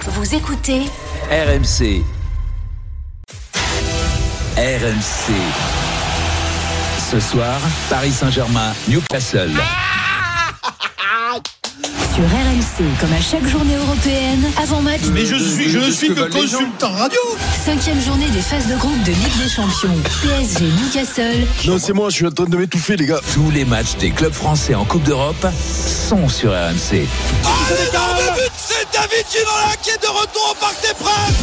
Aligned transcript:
Vous 0.00 0.34
écoutez 0.34 0.82
RMC. 1.30 2.02
RMC. 4.56 5.34
Ce 7.10 7.20
soir, 7.20 7.60
Paris 7.90 8.12
Saint-Germain, 8.12 8.72
Newcastle. 8.88 9.50
sur 12.16 12.24
RMC 12.24 12.98
comme 12.98 13.12
à 13.12 13.20
chaque 13.20 13.46
journée 13.46 13.76
européenne 13.76 14.42
avant 14.62 14.80
match. 14.80 15.02
Mais 15.12 15.26
je 15.26 15.36
suis, 15.36 15.68
je 15.68 15.78
ne 15.78 15.90
suis 15.90 16.08
que 16.08 16.30
consultant 16.30 16.90
radio. 16.92 17.20
Cinquième 17.62 18.00
journée 18.00 18.28
des 18.30 18.40
phases 18.40 18.68
de 18.68 18.76
groupe 18.76 19.02
de 19.02 19.10
Ligue 19.10 19.42
des 19.42 19.50
Champions. 19.50 19.94
PSG 20.22 20.64
Newcastle. 20.64 21.46
Non, 21.66 21.78
c'est 21.78 21.92
moi, 21.92 22.08
je 22.08 22.14
suis 22.14 22.26
en 22.26 22.30
train 22.30 22.46
de 22.46 22.56
m'étouffer, 22.56 22.96
les 22.96 23.04
gars. 23.04 23.20
Tous 23.34 23.50
les 23.50 23.66
matchs 23.66 23.96
des 23.98 24.12
clubs 24.12 24.32
français 24.32 24.74
en 24.74 24.86
Coupe 24.86 25.02
d'Europe 25.02 25.46
sont 25.60 26.26
sur 26.30 26.52
RMC. 26.52 27.06
Ah, 27.44 27.48
le 27.68 28.34
but, 28.34 28.52
c'est 28.56 28.65
David 28.92 29.24
Ginola 29.30 29.76
qui 29.82 29.90
est 29.90 30.02
de 30.02 30.08
retour 30.08 30.52
au 30.56 30.60
Parc 30.60 30.76
des 30.82 30.94
Princes. 30.94 31.34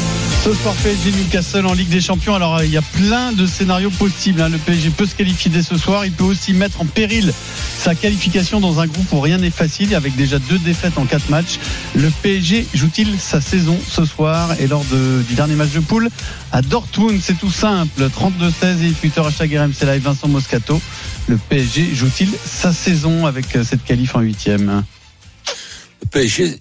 Ce 0.44 0.54
soir 0.56 0.76
PSG 0.84 1.12
Newcastle 1.12 1.66
en 1.66 1.74
Ligue 1.74 1.88
des 1.88 2.02
Champions. 2.02 2.36
Alors 2.36 2.62
il 2.64 2.70
y 2.70 2.76
a 2.78 2.82
plein 2.82 3.32
de 3.32 3.46
scénarios 3.48 3.92
possibles. 3.92 4.42
hein. 4.42 4.50
Le 4.50 4.58
PSG 4.58 4.90
peut 4.90 5.06
se 5.06 5.16
qualifier 5.16 5.50
dès 5.50 5.64
ce 5.64 5.78
soir. 5.78 6.06
Il 6.06 6.12
peut 6.12 6.26
aussi 6.26 6.52
mettre 6.54 6.82
en 6.82 6.86
péril 6.86 7.34
sa 7.78 7.96
qualification 7.96 8.60
dans 8.60 8.82
un 8.82 8.88
groupe 8.88 9.12
où 9.14 9.22
rien 9.22 9.38
n'est 9.38 9.50
facile, 9.50 9.96
avec 9.96 10.16
déjà 10.18 10.40
deux 10.40 10.58
défaites 10.60 10.98
en 10.98 11.06
quatre 11.06 11.30
matchs. 11.30 11.60
Le 11.96 12.10
PSG 12.22 12.66
joue-t-il 12.74 13.18
sa 13.20 13.40
saison 13.40 13.80
ce 13.90 14.04
soir? 14.04 14.50
Et 14.60 14.68
lors 14.68 14.84
du 14.84 15.34
dernier 15.34 15.56
match 15.56 15.72
de 15.72 15.80
poule 15.80 16.10
à 16.52 16.62
Dortmund 16.62 17.22
C'est 17.24 17.38
tout 17.40 17.52
simple. 17.52 18.04
32-16 18.10 18.84
et 18.86 18.92
Twitter 18.92 19.22
hashtag 19.26 19.56
RMC 19.56 19.86
Live 19.86 20.04
Vincent 20.04 20.28
Moscato. 20.28 20.82
Le 21.28 21.38
PSG 21.38 21.96
joue-t-il 21.96 22.30
sa 22.46 22.74
saison 22.74 23.26
avec 23.26 23.56
euh, 23.56 23.64
cette 23.64 23.86
qualif 23.86 24.14
en 24.16 24.20
huitième? 24.20 24.84
PSG, 26.06 26.60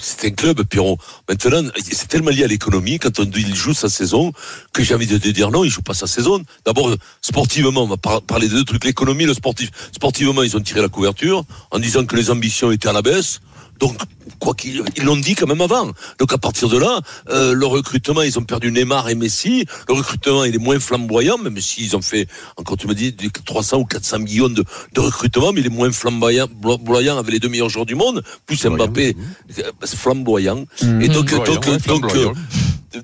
c'est 0.00 0.26
un 0.28 0.30
club, 0.30 0.62
Pierrot. 0.64 0.98
Maintenant, 1.28 1.62
c'est 1.90 2.08
tellement 2.08 2.30
lié 2.30 2.44
à 2.44 2.46
l'économie 2.46 2.98
quand 2.98 3.18
on 3.20 3.24
dit 3.24 3.44
il 3.46 3.54
joue 3.54 3.74
sa 3.74 3.88
saison 3.88 4.32
que 4.72 4.82
j'ai 4.82 4.94
envie 4.94 5.06
de 5.06 5.16
dire 5.18 5.50
non, 5.50 5.64
il 5.64 5.70
joue 5.70 5.82
pas 5.82 5.94
sa 5.94 6.06
saison. 6.06 6.42
D'abord, 6.64 6.94
sportivement, 7.20 7.82
on 7.82 7.86
va 7.88 7.96
par- 7.96 8.22
parler 8.22 8.48
de 8.48 8.54
deux 8.54 8.64
trucs, 8.64 8.84
l'économie, 8.84 9.24
le 9.24 9.34
sportif. 9.34 9.70
Sportivement, 9.92 10.42
ils 10.42 10.56
ont 10.56 10.60
tiré 10.60 10.80
la 10.80 10.88
couverture 10.88 11.44
en 11.70 11.78
disant 11.78 12.04
que 12.06 12.16
les 12.16 12.30
ambitions 12.30 12.70
étaient 12.72 12.88
à 12.88 12.92
la 12.92 13.02
baisse. 13.02 13.40
Donc, 13.78 13.96
quoi 14.40 14.54
qu'ils 14.54 14.82
ils 14.96 15.04
l'ont 15.04 15.16
dit 15.16 15.34
quand 15.34 15.46
même 15.46 15.60
avant. 15.60 15.92
Donc, 16.18 16.32
à 16.32 16.38
partir 16.38 16.68
de 16.68 16.78
là, 16.78 17.00
euh, 17.30 17.52
le 17.54 17.66
recrutement, 17.66 18.22
ils 18.22 18.38
ont 18.38 18.42
perdu 18.44 18.70
Neymar 18.72 19.08
et 19.08 19.14
Messi. 19.14 19.64
Le 19.88 19.94
recrutement, 19.94 20.44
il 20.44 20.54
est 20.54 20.58
moins 20.58 20.80
flamboyant, 20.80 21.38
même 21.38 21.60
s'ils 21.60 21.96
ont 21.96 22.02
fait, 22.02 22.26
encore 22.56 22.76
tu 22.76 22.86
me 22.88 22.94
dis, 22.94 23.12
des 23.12 23.30
300 23.30 23.78
ou 23.78 23.84
400 23.84 24.18
millions 24.20 24.48
de, 24.48 24.64
de 24.94 25.00
recrutement, 25.00 25.52
mais 25.52 25.60
il 25.60 25.66
est 25.66 25.70
moins 25.70 25.92
flamboyant 25.92 26.46
flamboyant 26.60 27.18
avec 27.18 27.32
les 27.32 27.38
deux 27.38 27.48
meilleurs 27.48 27.68
joueurs 27.68 27.86
du 27.86 27.94
monde, 27.94 28.22
plus 28.46 28.56
Mbappé, 28.66 29.16
euh, 29.58 29.62
c'est 29.84 29.98
flamboyant. 29.98 30.64
Et 31.00 31.08
donc, 31.08 31.32
donc, 31.54 31.66
ouais, 31.66 31.78
donc, 31.86 32.02
euh, 32.16 32.32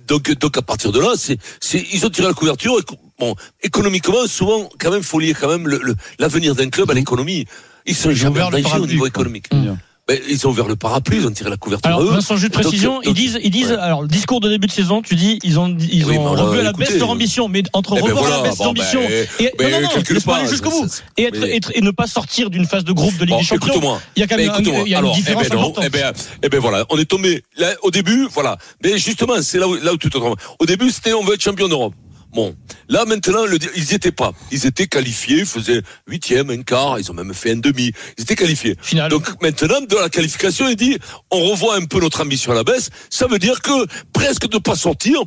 donc, 0.09 0.39
donc, 0.39 0.57
à 0.57 0.63
partir 0.63 0.93
de 0.93 0.99
là, 1.01 1.13
c'est, 1.17 1.39
c'est, 1.61 1.85
ils 1.93 2.05
ont 2.07 2.11
tiré 2.11 2.27
la 2.27 2.35
couverture. 2.35 2.79
et, 2.79 2.83
bon, 3.19 3.35
économiquement, 3.63 4.27
souvent, 4.27 4.69
quand 4.79 4.91
même, 4.91 5.03
faut 5.03 5.19
lier 5.21 5.35
quand 5.39 5.49
même 5.49 5.69
le, 5.69 5.79
le- 5.83 5.95
l'avenir 6.19 6.55
d'un 6.55 6.69
club 6.71 6.91
à 6.91 6.95
l'économie. 6.95 7.47
Ils 7.87 7.95
sont 7.95 8.09
ont 8.09 8.13
jamais 8.15 8.41
engagés 8.41 8.65
au 8.83 8.87
niveau 8.87 9.07
économique. 9.07 9.53
Mmh. 9.53 9.77
Ben, 10.07 10.19
ils 10.29 10.47
ont 10.47 10.51
ouvert 10.51 10.67
le 10.69 10.77
parapluie, 10.77 11.17
ils 11.17 11.27
ont 11.27 11.31
tiré 11.31 11.49
la 11.49 11.57
couverture. 11.57 11.87
Alors 11.89 12.03
eux. 12.03 12.11
Vincent, 12.11 12.37
juste 12.37 12.53
précision, 12.53 12.97
donc- 12.97 13.05
ils 13.07 13.15
disent, 13.15 13.39
ils 13.43 13.51
disent, 13.51 13.71
Ouais. 13.71 13.79
alors 13.79 14.03
le 14.03 14.09
discours 14.09 14.41
de 14.41 14.51
début 14.51 14.67
de 14.67 14.73
saison, 14.73 15.01
tu 15.01 15.15
dis, 15.15 15.39
ils 15.43 15.59
ont, 15.59 15.75
ils 15.81 16.05
Oui, 16.05 16.19
ont 16.19 16.31
revu 16.31 16.61
à 16.61 16.63
la 16.63 16.71
écoutez, 16.71 16.85
baisse 16.91 16.99
leur 16.99 17.09
ambition, 17.09 17.49
mais 17.49 17.63
entre 17.73 17.95
eh 17.97 18.03
ben 18.03 18.09
revoir 18.09 18.27
à 18.27 18.37
la 18.37 18.43
baisse 18.43 18.59
bon, 18.59 18.65
d'ambition 18.67 19.01
ben, 19.01 19.27
et 19.41 19.51
mais 19.59 19.71
non, 19.71 19.77
non, 19.79 19.83
non, 19.85 19.89
calcule 19.89 20.17
laisse-moi 20.17 20.35
pas, 20.35 20.41
aller 20.43 20.51
jusqu'au 20.51 20.69
bout 20.71 20.89
ça- 20.89 21.03
et 21.17 21.23
être, 21.23 21.39
mais- 21.41 21.57
être- 21.57 21.73
et 21.75 21.81
ne 21.81 21.91
pas 21.91 22.07
sortir 22.07 22.51
d'une 22.51 22.67
phase 22.67 22.85
de 22.85 22.93
groupe 22.93 23.17
de 23.17 23.25
Ligue 23.25 23.31
Bon, 23.31 23.39
des 23.39 23.45
Champions. 23.45 23.99
Il 24.15 24.21
y 24.21 24.23
a 24.23 24.27
quand 24.27 24.37
même 24.37 24.51
un- 24.51 24.85
y 24.87 24.95
a 24.95 25.01
une 25.01 25.13
différence 25.13 25.45
eh 25.47 25.49
ben 25.49 25.57
non, 25.57 25.63
importante. 25.71 25.85
Eh 25.87 25.89
ben, 25.89 26.13
eh 26.43 26.49
ben 26.51 26.61
voilà, 26.61 26.85
on 26.91 26.99
est 26.99 27.07
tombé 27.07 27.43
là, 27.57 27.73
au 27.83 27.91
début, 27.91 28.29
voilà. 28.31 28.59
Mais 28.83 28.99
justement, 28.99 29.41
c'est 29.41 29.57
là 29.59 29.67
où, 29.67 29.75
là 29.77 29.95
où 29.95 29.97
tout 29.97 30.09
est 30.09 30.21
tombé. 30.21 30.35
Au 30.59 30.67
début, 30.67 30.91
c'était 30.91 31.15
on 31.15 31.25
veut 31.25 31.33
être 31.33 31.41
champion 31.43 31.67
d'Europe. 31.67 31.95
Bon, 32.35 32.57
là 32.89 33.05
maintenant, 33.05 33.47
le, 33.47 33.59
ils 33.77 33.93
y 33.93 33.95
étaient 33.95 34.13
pas. 34.13 34.33
Ils 34.51 34.67
étaient 34.67 34.89
qualifiés, 34.89 35.39
ils 35.39 35.47
faisaient 35.47 35.83
huitième, 36.09 36.51
un 36.51 36.63
quart, 36.63 36.99
ils 36.99 37.11
ont 37.11 37.15
même 37.15 37.33
fait 37.33 37.53
un 37.53 37.57
demi. 37.57 37.93
Ils 38.19 38.23
étaient 38.23 38.35
qualifiés. 38.35 38.77
Donc 39.09 39.41
maintenant, 39.41 39.81
de 39.81 39.97
la 39.97 40.09
qualification, 40.09 40.69
il 40.69 40.77
dit, 40.77 40.99
on 41.31 41.51
revoit 41.51 41.77
un 41.77 41.85
peu 41.85 42.01
notre 42.01 42.23
ambition 42.23 42.53
à 42.53 42.57
la 42.57 42.65
baisse. 42.65 42.91
Ça 43.09 43.27
veut 43.29 43.39
dire 43.39 43.63
que 43.63 43.87
presque 44.13 44.49
de 44.49 44.59
pas 44.59 44.75
sortir. 44.77 45.21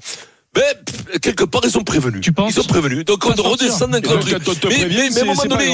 Ben, 0.57 0.63
pff, 0.85 1.19
quelque 1.21 1.43
part, 1.43 1.61
ils 1.65 1.69
sont 1.71 1.83
prévenus. 1.83 2.21
Tu 2.21 2.31
penses 2.31 2.51
Ils 2.51 2.55
sont 2.61 2.67
prévenus. 2.67 3.05
Donc, 3.05 3.23
on 3.25 3.29
redescend 3.43 3.91
d'un 3.91 3.99
grand 3.99 4.17
truc. 4.17 4.35
Mais, 4.69 4.87
mais, 4.89 5.09
mais 5.11 5.19
à 5.19 5.21
un 5.21 5.25
moment 5.25 5.43
donné, 5.45 5.65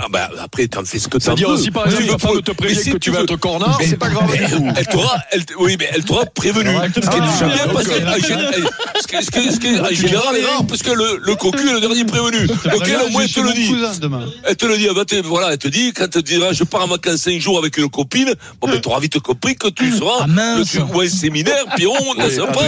ah 0.00 0.06
ben, 0.10 0.28
après, 0.40 0.68
t'en 0.68 0.84
fais 0.84 0.98
ce 1.00 1.08
que 1.08 1.18
t'en 1.18 1.34
veux. 1.34 1.46
aussi, 1.46 1.70
par 1.72 1.86
exemple, 1.86 2.04
Tu 2.04 2.10
ta 2.10 2.18
femme 2.18 2.42
te 2.42 2.50
mais 2.50 2.54
prévient 2.54 2.90
que 2.92 2.98
tu 2.98 3.10
vas 3.10 3.18
veux- 3.18 3.24
être 3.24 3.36
corner, 3.36 3.76
Mais- 3.80 3.86
c'est 3.88 3.96
pas 3.96 4.08
grave. 4.08 4.30
Elle 4.76 4.86
t'aura, 4.86 5.16
oui, 5.58 5.76
mais 5.78 5.88
elle 5.92 6.04
t'aura 6.04 6.24
prévenu. 6.26 6.70
Ce 6.94 7.00
qui 7.00 7.16
est 7.16 7.20
bien 7.46 7.66
parce 7.72 7.86
que, 7.86 7.94
ce 9.90 9.94
général, 9.94 10.36
est 10.36 10.44
rare 10.44 10.64
parce 10.68 10.82
que 10.82 10.92
le, 10.92 11.20
le 11.22 11.34
cocu 11.34 11.68
est 11.68 11.72
le 11.72 11.80
dernier 11.80 12.04
prévenu. 12.04 12.46
Donc, 12.46 12.82
elle, 12.86 13.00
au 13.06 13.08
moins, 13.10 13.22
elle 13.22 13.32
te 13.32 13.40
le 13.40 13.52
dit. 13.52 13.72
Elle 14.44 14.56
te 14.56 14.66
le 14.66 14.76
dit, 14.76 14.86
ah 14.90 14.94
bah, 14.94 15.02
voilà, 15.24 15.52
elle 15.52 15.58
te 15.58 15.68
dit, 15.68 15.92
quand 15.92 16.04
elle 16.04 16.10
te 16.10 16.18
dira, 16.20 16.52
je 16.52 16.62
pars 16.64 16.84
en 16.84 16.86
vacances 16.86 17.22
5 17.22 17.40
jours 17.40 17.58
avec 17.58 17.76
une 17.78 17.88
copine, 17.90 18.32
bon, 18.60 18.68
ben, 18.68 18.80
t'auras 18.80 19.00
vite 19.00 19.18
compris 19.18 19.56
que 19.56 19.68
tu 19.68 19.90
seras, 19.92 20.20
Ah, 20.20 20.26
le, 20.58 20.64
tu, 20.64 20.78
ou 20.78 21.00
un 21.00 21.08
séminaire, 21.08 21.64
puis 21.74 21.86
on, 21.86 22.14
n'est-ce 22.14 22.40
pas? 22.40 22.60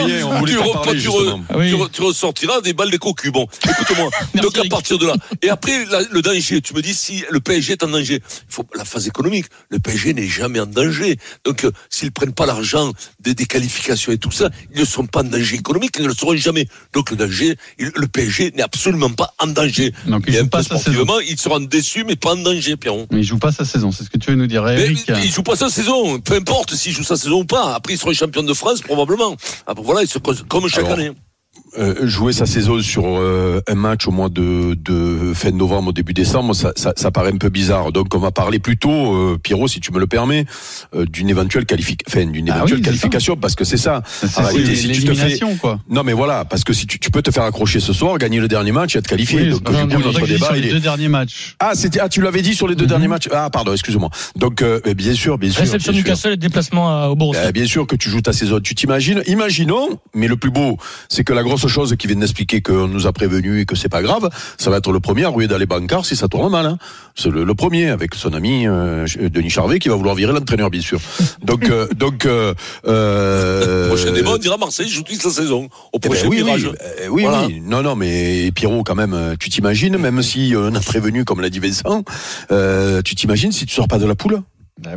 Tu, 0.98 1.08
re-. 1.08 1.40
Oui. 1.56 1.72
re- 1.72 2.00
ressortiras 2.02 2.60
des 2.60 2.72
balles 2.72 2.90
des 2.90 2.98
cocus. 2.98 3.30
Bon, 3.32 3.46
écoute-moi. 3.64 4.10
Donc, 4.42 4.58
à 4.58 4.64
partir 4.68 4.98
de 4.98 5.06
là. 5.06 5.14
Et 5.42 5.48
après, 5.48 5.84
la- 5.86 6.02
le 6.10 6.22
danger, 6.22 6.60
tu 6.60 6.74
me 6.74 6.82
dis, 6.82 6.94
si 6.94 7.24
le 7.30 7.40
PSG 7.40 7.72
est 7.72 7.82
en 7.82 7.88
danger, 7.88 8.14
il 8.22 8.54
faut 8.54 8.64
la 8.74 8.84
phase 8.84 9.06
économique. 9.06 9.46
Le 9.70 9.78
PSG 9.78 10.14
n'est 10.14 10.26
jamais 10.28 10.60
en 10.60 10.66
danger. 10.66 11.18
Donc, 11.44 11.64
euh, 11.64 11.70
s'ils 11.90 12.12
prennent 12.12 12.32
pas 12.34 12.46
l'argent 12.46 12.92
des, 13.20 13.34
des 13.34 13.46
qualifications 13.46 14.12
et 14.12 14.18
tout 14.18 14.30
ça, 14.32 14.50
ils 14.74 14.80
ne 14.80 14.84
sont 14.84 15.06
pas 15.06 15.20
en 15.20 15.24
danger 15.24 15.56
économique, 15.56 15.94
ils 15.98 16.02
ne 16.02 16.08
le 16.08 16.14
seront 16.14 16.36
jamais. 16.36 16.66
Donc, 16.92 17.10
le 17.10 17.16
danger, 17.16 17.56
il- 17.78 17.92
le 17.94 18.06
PSG 18.08 18.52
n'est 18.56 18.62
absolument 18.62 19.10
pas 19.10 19.34
en 19.38 19.46
danger. 19.48 19.92
Donc, 20.06 20.24
il 20.28 20.34
joue 20.36 20.46
pas 20.48 20.62
sa 20.62 20.76
saison. 20.76 20.80
sportivement, 20.80 21.20
ils 21.20 21.38
seront 21.38 21.60
déçus, 21.60 22.04
mais 22.04 22.16
pas 22.16 22.32
en 22.32 22.36
danger, 22.36 22.76
Pierron. 22.76 23.06
Mais 23.10 23.20
il 23.20 23.24
joue 23.24 23.38
pas 23.38 23.52
sa 23.52 23.64
saison, 23.64 23.92
c'est 23.92 24.04
ce 24.04 24.10
que 24.10 24.18
tu 24.18 24.30
veux 24.30 24.36
nous 24.36 24.46
dire, 24.46 24.62
Mais 24.64 24.80
Eric. 24.84 25.10
il 25.24 25.30
joue 25.30 25.42
pas 25.42 25.56
sa 25.56 25.68
saison, 25.70 26.18
peu 26.20 26.34
importe 26.34 26.74
s'il 26.74 26.92
joue 26.92 27.02
sa 27.04 27.16
saison 27.16 27.40
ou 27.40 27.44
pas. 27.44 27.74
Après, 27.74 27.94
ils 27.94 27.98
seront 27.98 28.12
champions 28.12 28.42
de 28.42 28.54
France, 28.54 28.80
probablement. 28.80 29.36
Après, 29.66 29.82
voilà, 29.84 30.02
ils 30.02 30.08
se 30.08 30.18
comme 30.18 30.61
chaque 30.68 30.84
Alors, 30.86 30.98
année. 30.98 31.12
Euh, 31.78 32.06
jouer 32.06 32.32
sa 32.34 32.44
saison 32.44 32.80
sur 32.82 33.04
euh, 33.06 33.60
un 33.66 33.74
match 33.74 34.06
au 34.06 34.10
mois 34.10 34.28
de, 34.28 34.74
de 34.74 35.32
fin 35.34 35.50
novembre 35.52 35.88
au 35.88 35.92
début 35.92 36.12
décembre, 36.12 36.54
ça, 36.54 36.72
ça, 36.76 36.92
ça 36.96 37.10
paraît 37.10 37.32
un 37.32 37.36
peu 37.38 37.48
bizarre. 37.48 37.92
Donc 37.92 38.14
on 38.14 38.18
va 38.18 38.30
parler 38.30 38.58
plutôt, 38.58 38.90
euh, 39.14 39.38
Pierrot, 39.42 39.68
si 39.68 39.80
tu 39.80 39.90
me 39.92 39.98
le 39.98 40.06
permets, 40.06 40.44
euh, 40.94 41.06
d'une 41.06 41.30
éventuelle, 41.30 41.64
qualifi- 41.64 41.96
enfin, 42.06 42.26
d'une 42.26 42.48
Ah 42.50 42.56
éventuelle 42.56 42.76
oui, 42.78 42.82
c'est 42.82 42.88
qualification, 42.90 43.36
parce 43.36 43.54
que 43.54 43.64
c'est 43.64 43.76
ça. 43.78 44.02
C'est 44.06 44.38
En 44.38 44.44
réalité, 44.44 44.74
c'est 44.76 44.82
si 44.82 44.88
tu 44.92 45.00
te 45.04 45.06
fais, 45.08 45.12
l'élimination, 45.12 45.56
quoi. 45.56 45.78
non 45.90 46.02
mais 46.04 46.12
voilà, 46.12 46.44
parce 46.44 46.62
que 46.64 46.72
si 46.74 46.86
tu, 46.86 46.98
tu 46.98 47.10
peux 47.10 47.22
te 47.22 47.30
faire 47.30 47.44
accrocher 47.44 47.80
ce 47.80 47.92
soir, 47.94 48.16
gagner 48.18 48.40
le 48.40 48.48
dernier 48.48 48.72
match 48.72 48.94
et 48.94 48.98
être 48.98 49.06
qualifié. 49.08 49.40
Oui, 49.40 49.48
Donc 49.50 49.62
du 49.88 49.96
coup 49.96 50.02
notre 50.02 50.26
débat 50.26 50.46
sur 50.46 50.54
les 50.54 50.68
est. 50.68 50.72
deux 50.72 50.80
derniers 50.80 51.08
matchs. 51.08 51.56
Ah 51.58 51.72
c'était 51.74 52.00
ah 52.00 52.08
tu 52.10 52.20
l'avais 52.22 52.42
dit 52.42 52.54
sur 52.54 52.68
les 52.68 52.74
deux 52.74 52.84
Mhm. 52.84 52.88
derniers 52.90 53.08
matchs. 53.08 53.28
Ah 53.32 53.48
pardon, 53.50 53.72
excuse-moi. 53.72 54.10
Donc 54.36 54.62
bien 54.96 55.14
sûr, 55.14 55.38
bien 55.38 55.50
sûr. 55.50 55.60
Réception 55.60 55.92
bien 55.92 56.00
sûr. 56.02 56.06
Newcastle 56.10 56.32
et 56.32 56.36
déplacement 56.36 57.06
au 57.08 57.16
Borussia. 57.16 57.44
Euh, 57.46 57.52
bien 57.52 57.66
sûr 57.66 57.86
que 57.86 57.96
tu 57.96 58.10
joues 58.10 58.20
ta 58.22 58.32
saison. 58.34 58.60
Tu 58.60 58.74
t'imagines 58.74 59.22
Imaginons, 59.26 59.98
mais 60.14 60.28
le 60.28 60.36
plus 60.36 60.50
beau, 60.50 60.76
c'est 61.08 61.24
que 61.24 61.32
la 61.32 61.41
grosse 61.42 61.66
chose 61.66 61.94
qui 61.98 62.06
vient 62.06 62.16
d'expliquer 62.16 62.60
qu'on 62.60 62.88
nous 62.88 63.06
a 63.06 63.12
prévenu 63.12 63.60
et 63.60 63.64
que 63.66 63.76
c'est 63.76 63.88
pas 63.88 64.02
grave, 64.02 64.28
ça 64.58 64.70
va 64.70 64.78
être 64.78 64.92
le 64.92 65.00
premier 65.00 65.24
à 65.24 65.28
rouiller 65.28 65.48
dans 65.48 65.58
les 65.58 65.66
bancards 65.66 66.06
si 66.06 66.16
ça 66.16 66.28
tourne 66.28 66.50
mal. 66.50 66.66
Hein. 66.66 66.78
C'est 67.14 67.30
le, 67.30 67.44
le 67.44 67.54
premier 67.54 67.88
avec 67.90 68.14
son 68.14 68.32
ami 68.32 68.66
euh, 68.66 69.06
Denis 69.32 69.50
Charvet 69.50 69.78
qui 69.78 69.88
va 69.88 69.94
vouloir 69.96 70.14
virer 70.14 70.32
l'entraîneur, 70.32 70.70
bien 70.70 70.80
sûr. 70.80 71.00
Donc, 71.42 71.68
euh, 71.68 71.86
donc, 71.96 72.26
euh, 72.26 72.54
euh, 72.86 73.88
Prochain 73.88 74.12
débat, 74.12 74.30
on 74.34 74.38
dira 74.38 74.56
Marseille 74.56 74.88
joue 74.88 75.02
toute 75.02 75.22
la 75.24 75.30
saison. 75.30 75.68
Au 75.92 75.96
eh 75.96 75.98
ben 75.98 76.08
prochain 76.08 76.28
oui, 76.28 76.36
virage. 76.36 76.64
oui, 76.64 76.70
euh, 76.80 77.08
oui, 77.10 77.22
Voilà. 77.22 77.46
oui. 77.46 77.62
Non, 77.64 77.82
non, 77.82 77.96
mais 77.96 78.50
Pierrot, 78.54 78.82
quand 78.84 78.94
même, 78.94 79.14
euh, 79.14 79.34
tu 79.38 79.48
t'imagines, 79.50 79.96
même 79.98 80.22
si 80.22 80.54
on 80.56 80.74
a 80.74 80.80
prévenu, 80.80 81.24
comme 81.24 81.40
l'a 81.40 81.50
dit 81.50 81.58
Vincent, 81.58 82.04
euh, 82.50 83.02
tu 83.02 83.14
t'imagines 83.14 83.52
si 83.52 83.66
tu 83.66 83.74
sors 83.74 83.88
pas 83.88 83.98
de 83.98 84.06
la 84.06 84.14
poule? 84.14 84.42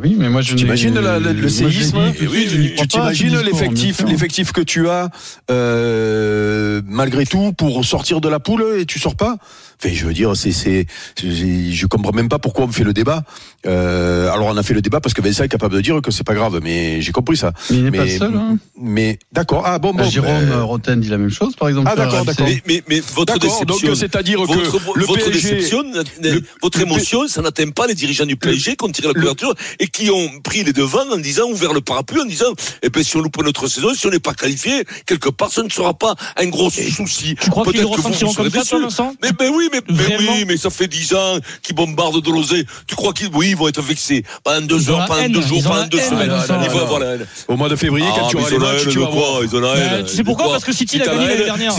Oui, 0.02 0.16
mais 0.18 0.30
moi 0.30 0.42
je. 0.42 0.56
T'imagines 0.56 0.96
le 1.00 1.50
séisme 1.50 2.14
Eh 2.20 2.28
oui, 2.28 2.74
Tu 2.78 2.88
t'imagines 2.88 3.40
l'effectif 3.40 4.52
que 4.52 4.62
tu 4.62 4.90
as 4.90 5.10
euh, 5.52 6.82
malgré 6.88 7.26
tout 7.26 7.54
pour 7.54 7.84
sortir 7.86 8.22
de 8.22 8.30
la 8.30 8.40
poule 8.40 8.66
et 8.80 8.86
tu 8.86 9.00
sors 9.00 9.16
pas? 9.16 9.38
Enfin, 9.84 9.94
je 9.94 10.06
veux 10.06 10.14
dire, 10.14 10.36
c'est, 10.36 10.52
c'est, 10.52 10.86
je, 11.22 11.72
je 11.72 11.86
comprends 11.88 12.12
même 12.14 12.30
pas 12.30 12.40
pourquoi 12.40 12.66
on 12.66 12.72
fait 12.72 12.84
le 12.84 12.94
débat. 12.94 13.24
Euh, 13.66 14.32
alors, 14.32 14.48
on 14.48 14.58
a 14.58 14.64
fait 14.64 14.74
le 14.74 14.82
débat 14.82 15.00
parce 15.02 15.14
que 15.14 15.22
Vincent 15.22 15.44
est 15.44 15.48
capable 15.50 15.76
de 15.76 15.82
dire 15.82 16.02
que 16.02 16.12
c'est 16.12 16.24
pas 16.24 16.34
grave, 16.36 16.60
mais 16.64 17.02
j'ai 17.02 17.12
compris 17.12 17.36
ça. 17.38 17.52
Mais 17.70 17.78
il 17.78 17.84
n'est 17.86 17.92
pas 17.92 18.06
le 18.06 18.18
seul. 18.18 18.36
Hein. 18.36 18.58
Mais 18.80 19.18
d'accord. 19.32 19.64
Ah 19.66 19.80
bon, 19.80 19.92
bon. 19.92 20.00
Bah, 20.04 20.10
Jérôme 20.10 20.46
ben, 20.46 20.62
Roten 20.62 21.00
dit 21.00 21.10
la 21.10 21.18
même 21.18 21.30
chose, 21.32 21.56
par 21.56 21.70
exemple. 21.70 21.90
Ah, 21.92 21.96
d'accord, 21.96 22.26
d'accord. 22.26 22.46
Mais, 22.48 22.62
mais, 22.68 22.84
mais 22.88 23.00
votre 23.16 23.38
déception, 23.40 23.66
donc 23.66 23.96
c'est-à-dire 23.96 24.40
que 24.42 24.46
votre, 24.48 24.98
le 24.98 25.06
votre 25.06 25.26
PSG 25.26 25.56
déception, 25.56 25.84
le- 26.22 26.42
votre 26.62 26.78
le- 26.80 26.86
émotion, 26.86 27.28
ça 27.28 27.42
n'atteint 27.42 27.70
pas 27.72 27.88
les 27.88 27.96
dirigeants 27.96 28.26
du 28.26 28.36
PSG 28.38 28.76
qui 28.76 28.86
ont 28.86 28.90
tiré 28.92 29.08
la 29.08 29.14
le- 29.14 29.20
couverture 29.22 29.54
et 29.80 29.88
qui 29.88 30.10
ont 30.12 30.30
pris 30.44 30.64
les 30.64 30.74
devants 30.74 31.10
en 31.12 31.18
disant, 31.18 31.50
ouvert 31.50 31.74
le 31.74 31.82
parapluie 31.82 32.22
en 32.22 32.26
disant, 32.26 32.46
eh 32.84 32.90
ben, 32.90 33.04
si 33.04 33.18
on 33.18 33.22
loupe 33.22 33.42
notre 33.44 33.68
saison, 33.68 33.94
si 33.96 34.06
on 34.08 34.12
n'est 34.12 34.20
pas 34.20 34.34
qualifié, 34.34 34.84
quelque 35.06 35.30
part, 35.30 35.52
ce 35.52 35.62
ne 35.62 35.70
sera 35.70 35.94
pas 35.94 36.16
un 36.38 36.48
gros 36.48 36.70
souci. 36.70 37.36
Tu 37.42 37.50
crois 37.50 37.64
qu'ils 37.66 37.74
le 37.76 37.80
que 37.82 37.88
vous, 37.88 37.94
ressentiront 37.94 38.34
comme 38.34 38.50
ça. 38.52 38.78
Vincent? 38.78 39.14
Mais 39.24 39.32
ben 39.32 39.52
oui, 39.56 39.65
mais, 39.72 39.82
mais 39.90 40.18
oui, 40.20 40.46
mais 40.48 40.58
ça 40.58 40.70
fait 40.70 40.88
dix 40.88 41.14
ans 41.14 41.38
qu'ils 41.62 41.76
bombardent 41.76 42.22
de 42.24 42.32
l'osée. 42.32 42.66
Tu 42.88 42.96
crois 42.96 43.14
qu'ils, 43.14 43.30
oui, 43.34 43.50
ils 43.52 43.56
vont 43.56 43.68
être 43.68 43.82
vexés 43.82 44.24
pendant 44.44 44.66
deux 44.66 44.82
Ils 44.82 44.90
heures, 44.92 45.06
pendant 45.06 45.30
deux 45.30 45.42
jours, 45.42 45.64
pendant 45.64 45.88
deux 45.88 46.00
semaines. 46.00 46.30
Vincent. 46.30 46.60
Ils 46.64 46.70
vont 46.70 46.80
avoir 46.82 47.00
la 47.00 47.06
haine. 47.16 47.26
Au 47.48 47.56
mois 47.58 47.70
de 47.70 47.76
février, 47.76 48.08
quand 48.16 48.24
Ah, 48.26 48.28
tu 48.30 48.38
mais 48.38 48.42
auras 48.44 48.50
ils 48.50 48.54
les 48.54 48.58
ont 48.58 48.60
la 48.66 48.72
matchs, 48.74 48.82
haine 48.84 48.90
tu 48.90 48.96
de 48.96 49.00
vas 49.02 49.06
quoi 49.08 49.16
voir. 49.16 49.44
Ils 49.44 49.56
ont 49.56 49.60
la 49.60 49.74
Mais 49.76 49.80
haine. 50.00 50.06
tu 50.06 50.16
sais 50.16 50.24
pourquoi 50.24 50.50
Parce 50.52 50.64
que 50.64 50.74
City 50.74 50.94
Si 50.94 51.00
l'a 51.00 51.06
t'as 51.06 51.12
gagné 51.14 51.24
la 51.26 51.30
l'année 51.32 51.40
haine- 51.42 51.46
dernière. 51.46 51.72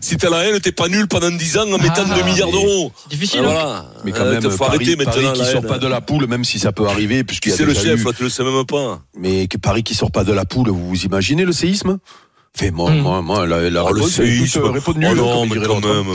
Si 0.00 0.16
t'as 0.16 0.30
la, 0.30 0.44
haine, 0.48 0.60
t'es 0.60 0.72
pas 0.72 0.88
nul 0.88 1.06
pendant 1.08 1.30
10 1.30 1.58
ans 1.58 1.62
en 1.72 1.78
mettant 1.78 2.04
Ah, 2.10 2.14
2 2.16 2.22
milliards 2.24 2.50
d'euros. 2.50 2.92
C'est 3.02 3.10
difficile. 3.16 3.40
Ah, 3.44 3.48
hein. 3.48 3.52
voilà. 3.52 3.86
Mais 4.04 4.12
quand 4.12 4.24
même, 4.24 4.42
faut 4.42 4.56
Paris, 4.56 4.76
arrêter 4.76 4.96
Paris 4.96 5.06
maintenant 5.22 5.32
qui 5.32 5.44
sort 5.50 5.62
pas 5.66 5.78
de 5.78 5.86
la 5.86 6.00
poule, 6.00 6.26
même 6.26 6.44
si 6.44 6.58
ça 6.58 6.72
peut 6.72 6.86
arriver, 6.86 7.24
puisqu'il 7.24 7.50
y 7.50 7.52
a 7.52 7.56
C'est 7.56 7.64
le 7.64 7.74
chef, 7.74 8.04
tu 8.16 8.22
le 8.22 8.28
sais 8.28 8.42
même 8.44 8.64
pas. 8.66 9.00
Mais 9.16 9.46
que 9.48 9.56
Paris 9.58 9.82
qui 9.82 9.94
sort 9.94 10.10
pas 10.10 10.24
de 10.24 10.32
la 10.32 10.44
poule, 10.44 10.68
vous 10.68 10.88
vous 10.88 11.02
imaginez 11.04 11.44
le 11.44 11.52
séisme? 11.52 11.98
Fait 12.56 12.70
moi, 12.70 12.90
Hmm. 12.92 12.98
moi, 13.00 13.20
moi, 13.22 13.46
la, 13.46 13.68
la 13.68 13.84
Oh, 13.84 13.88
le 13.88 13.94
réponse, 13.94 14.10
c'est 14.12 14.24
séisme. 14.26 14.60
toute, 14.60 14.62
euh, 14.62 14.70
réponse 14.70 14.94
Oh 14.96 14.98
nulle, 15.00 15.14
non, 15.16 15.40
comme 15.48 15.58
mais 15.58 15.66
quand 15.66 15.80
même. 15.80 16.06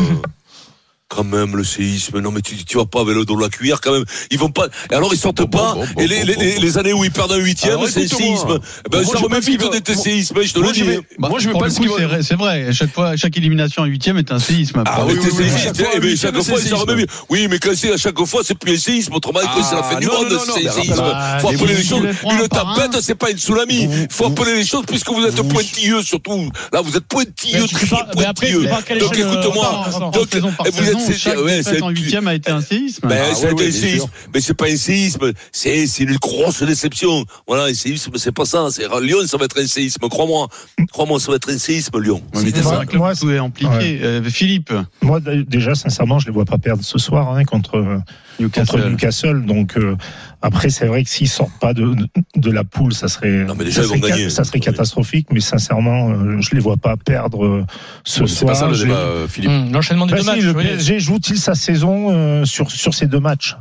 Quand 1.09 1.23
même, 1.23 1.55
le 1.55 1.63
séisme. 1.63 2.19
Non, 2.19 2.29
mais 2.31 2.41
tu, 2.41 2.55
tu 2.63 2.77
vas 2.77 2.85
pas 2.85 3.01
avec 3.01 3.15
le 3.15 3.25
dos 3.25 3.35
de 3.35 3.41
la 3.41 3.49
cuillère, 3.49 3.81
quand 3.81 3.91
même. 3.93 4.05
Ils 4.29 4.37
vont 4.37 4.51
pas. 4.51 4.67
Et 4.91 4.93
alors, 4.93 5.11
ils 5.11 5.17
sortent 5.17 5.37
Bon, 5.41 5.47
pas. 5.47 5.73
bon, 5.73 5.83
bon, 5.95 6.01
et 6.01 6.05
les, 6.05 6.19
bon, 6.19 6.25
les, 6.27 6.35
bon, 6.35 6.61
les, 6.61 6.77
années 6.77 6.93
où 6.93 7.03
ils 7.03 7.09
perdent 7.09 7.31
un 7.31 7.37
huitième, 7.37 7.79
c'est 7.87 8.07
séisme. 8.07 8.59
Ben, 8.91 9.01
Moi, 9.01 9.11
ça 9.13 9.17
remet 9.17 9.39
vite 9.39 9.59
va- 9.63 9.79
des 9.79 9.95
séismes, 9.95 10.35
je 10.43 10.53
te 10.53 10.59
le 10.59 10.65
Moi, 10.65 10.73
je 10.73 10.83
dis. 10.83 10.87
vais, 10.87 10.99
moi, 11.17 11.39
je 11.39 11.47
vais 11.49 11.57
pas 11.57 11.65
le 11.67 11.73
coup, 11.73 11.83
c'est 11.97 12.03
vrai- 12.05 12.21
c'est 12.21 12.35
vrai. 12.35 12.67
À 12.67 12.71
chaque 12.73 12.93
fois, 12.93 13.15
chaque 13.17 13.35
élimination 13.37 13.81
en 13.81 13.85
huitième 13.85 14.19
est 14.19 14.31
un 14.31 14.37
séisme. 14.37 14.83
Ah 14.85 15.03
oui, 15.07 15.13
oui, 15.19 15.29
oui, 15.35 15.45
oui, 15.45 15.49
chaque 15.57 15.75
fois, 15.75 15.87
Eh 15.95 16.31
fois, 16.43 16.57
ça 16.57 16.61
séisme. 16.61 16.75
remet 16.75 16.95
vite. 16.95 17.09
Oui, 17.29 17.47
mais 17.49 17.57
quand 17.57 17.71
c'est 17.75 17.91
à 17.91 17.97
chaque 17.97 18.23
fois, 18.25 18.41
c'est 18.45 18.55
plus 18.59 18.73
un 18.75 18.77
séisme. 18.79 19.15
Autrement, 19.15 19.39
que 19.39 19.63
c'est 19.67 19.75
la 19.75 19.81
fin 19.83 19.95
Ah, 19.95 19.99
du 19.99 20.05
monde, 20.05 20.27
non, 20.29 20.35
non, 20.35 20.53
c'est 20.55 20.67
un 20.67 20.71
séisme. 20.71 20.93
Faut 21.41 21.49
Mais 21.49 21.55
appeler 21.55 21.73
les 21.73 21.83
choses. 21.83 22.03
Une 22.03 22.47
tempête, 22.49 22.93
un. 22.95 23.01
c'est 23.01 23.15
pas 23.15 23.31
une 23.31 23.37
tsunami. 23.39 23.89
Faut 24.11 24.27
appeler 24.27 24.53
les 24.57 24.65
choses 24.65 24.83
puisque 24.87 25.09
vous 25.09 25.25
êtes 25.25 25.41
pointilleux, 25.41 26.03
surtout. 26.03 26.51
Là, 26.71 26.81
vous 26.81 26.95
êtes 26.95 27.05
pointilleux, 27.05 27.65
très 27.67 27.87
pointilleux. 28.13 28.67
à 28.71 28.95
Donc, 28.99 29.17
écoute-moi. 29.17 29.85
Donc, 30.13 30.35
vous 30.71 30.89
êtes, 30.89 30.98
chaque 30.99 31.37
ouais, 31.37 31.57
défaite 31.57 31.75
c'est- 31.75 31.81
en 31.81 31.89
huitième 31.89 32.27
a 32.27 32.35
été 32.35 32.51
un 32.51 32.61
séisme. 32.61 33.07
Ben, 33.07 33.17
Ah 33.21 33.31
un 33.31 33.35
séisme. 33.57 33.97
sûr. 33.97 34.09
Mais 34.33 34.41
c'est 34.41 34.53
pas 34.53 34.67
un 34.67 34.75
séisme. 34.75 35.31
C'est, 35.51 35.85
une 35.99 36.17
grosse 36.17 36.63
déception. 36.63 37.25
Voilà, 37.47 37.65
un 37.65 37.73
séisme, 37.73 38.11
c'est 38.15 38.31
pas 38.31 38.45
ça. 38.45 38.67
C'est, 38.71 38.83
Lyon, 39.01 39.19
ça 39.25 39.37
va 39.37 39.45
être 39.45 39.59
un 39.59 39.67
séisme. 39.67 40.07
Crois-moi. 40.09 40.47
Crois-moi, 40.91 41.19
ça 41.19 41.31
va 41.31 41.35
être 41.37 41.49
un 41.49 41.57
séisme, 41.57 41.99
Lyon. 41.99 42.21
Ouais, 42.33 42.41
C'est 42.45 42.65
un 42.67 42.85
club 42.85 43.01
Moi, 43.01 43.15
tout 43.15 43.29
est 43.29 43.39
amplifié. 43.39 43.99
Euh, 44.01 44.23
Philippe, 44.23 44.73
Moi, 45.01 45.19
déjà, 45.19 45.75
sincèrement, 45.75 46.19
je 46.19 46.27
les 46.27 46.31
vois 46.31 46.45
pas 46.45 46.57
perdre 46.57 46.83
ce 46.83 46.97
soir 46.97 47.35
hein, 47.35 47.43
contre, 47.45 47.71
contre 47.71 48.01
Newcastle. 48.39 48.89
Newcastle. 48.89 49.45
Donc, 49.45 49.77
euh, 49.77 49.95
après, 50.41 50.69
c'est 50.69 50.85
vrai 50.87 51.03
que 51.03 51.09
s'ils 51.09 51.27
sortent 51.27 51.57
pas 51.59 51.73
de, 51.73 51.93
de, 51.93 52.07
de 52.35 52.51
la 52.51 52.63
poule, 52.63 52.93
ça 52.93 53.07
serait, 53.07 53.43
Non, 53.45 53.55
mais 53.57 53.65
déjà, 53.65 53.81
ça 53.83 53.87
serait, 53.89 53.99
ca- 53.99 54.07
gagner. 54.09 54.29
ça 54.29 54.43
serait 54.43 54.59
catastrophique. 54.59 55.27
Mais 55.31 55.39
sincèrement, 55.41 56.11
euh, 56.11 56.37
je 56.39 56.51
les 56.55 56.59
vois 56.61 56.77
pas 56.77 56.95
perdre 56.97 57.45
euh, 57.45 57.65
ce 58.05 58.25
C'est 58.25 58.45
pas 58.45 58.55
soir. 58.55 58.71
ça 58.71 58.77
le 58.79 58.85
débat, 58.87 58.97
euh, 58.99 59.27
Philippe. 59.27 59.49
Hum, 59.51 59.71
L'enchaînement 59.71 60.05
des 60.05 60.13
Bah 60.13 60.17
deux 60.19 60.23
si, 60.23 60.29
matchs. 60.29 60.43
le. 60.43 60.53
PSG 60.53 60.99
joue-t-il 60.99 61.37
sa 61.37 61.55
saison 61.55 62.07
euh, 62.11 62.45
sur, 62.45 62.71
sur 62.71 62.93
ces 62.93 63.07
deux 63.07 63.19
matchs? 63.19 63.55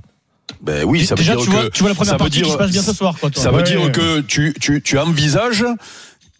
Ben 0.62 0.84
oui, 0.84 1.04
ça 1.04 1.14
veut 1.14 1.19
Déjà, 1.20 1.34
dire 1.36 1.44
tu 1.44 1.50
vois, 1.50 1.64
que 1.64 1.69
tu 1.70 1.80
vois 1.80 1.90
la 1.90 1.94
première 1.94 2.12
ça 2.12 2.19
partie 2.19 2.38
qui 2.38 2.42
dire- 2.42 2.52
se 2.52 2.58
passe 2.58 2.70
bien 2.70 2.82
ce 2.82 2.92
soir. 2.94 3.14
Quoi, 3.20 3.31
toi. 3.31 3.42
ça 3.42 3.50
veut 3.50 3.58
Ouais. 3.58 3.62
dire 3.64 3.92
que 3.92 4.20
tu, 4.20 4.54
tu, 4.60 4.81
tu 4.82 4.98
envisages 4.98 5.64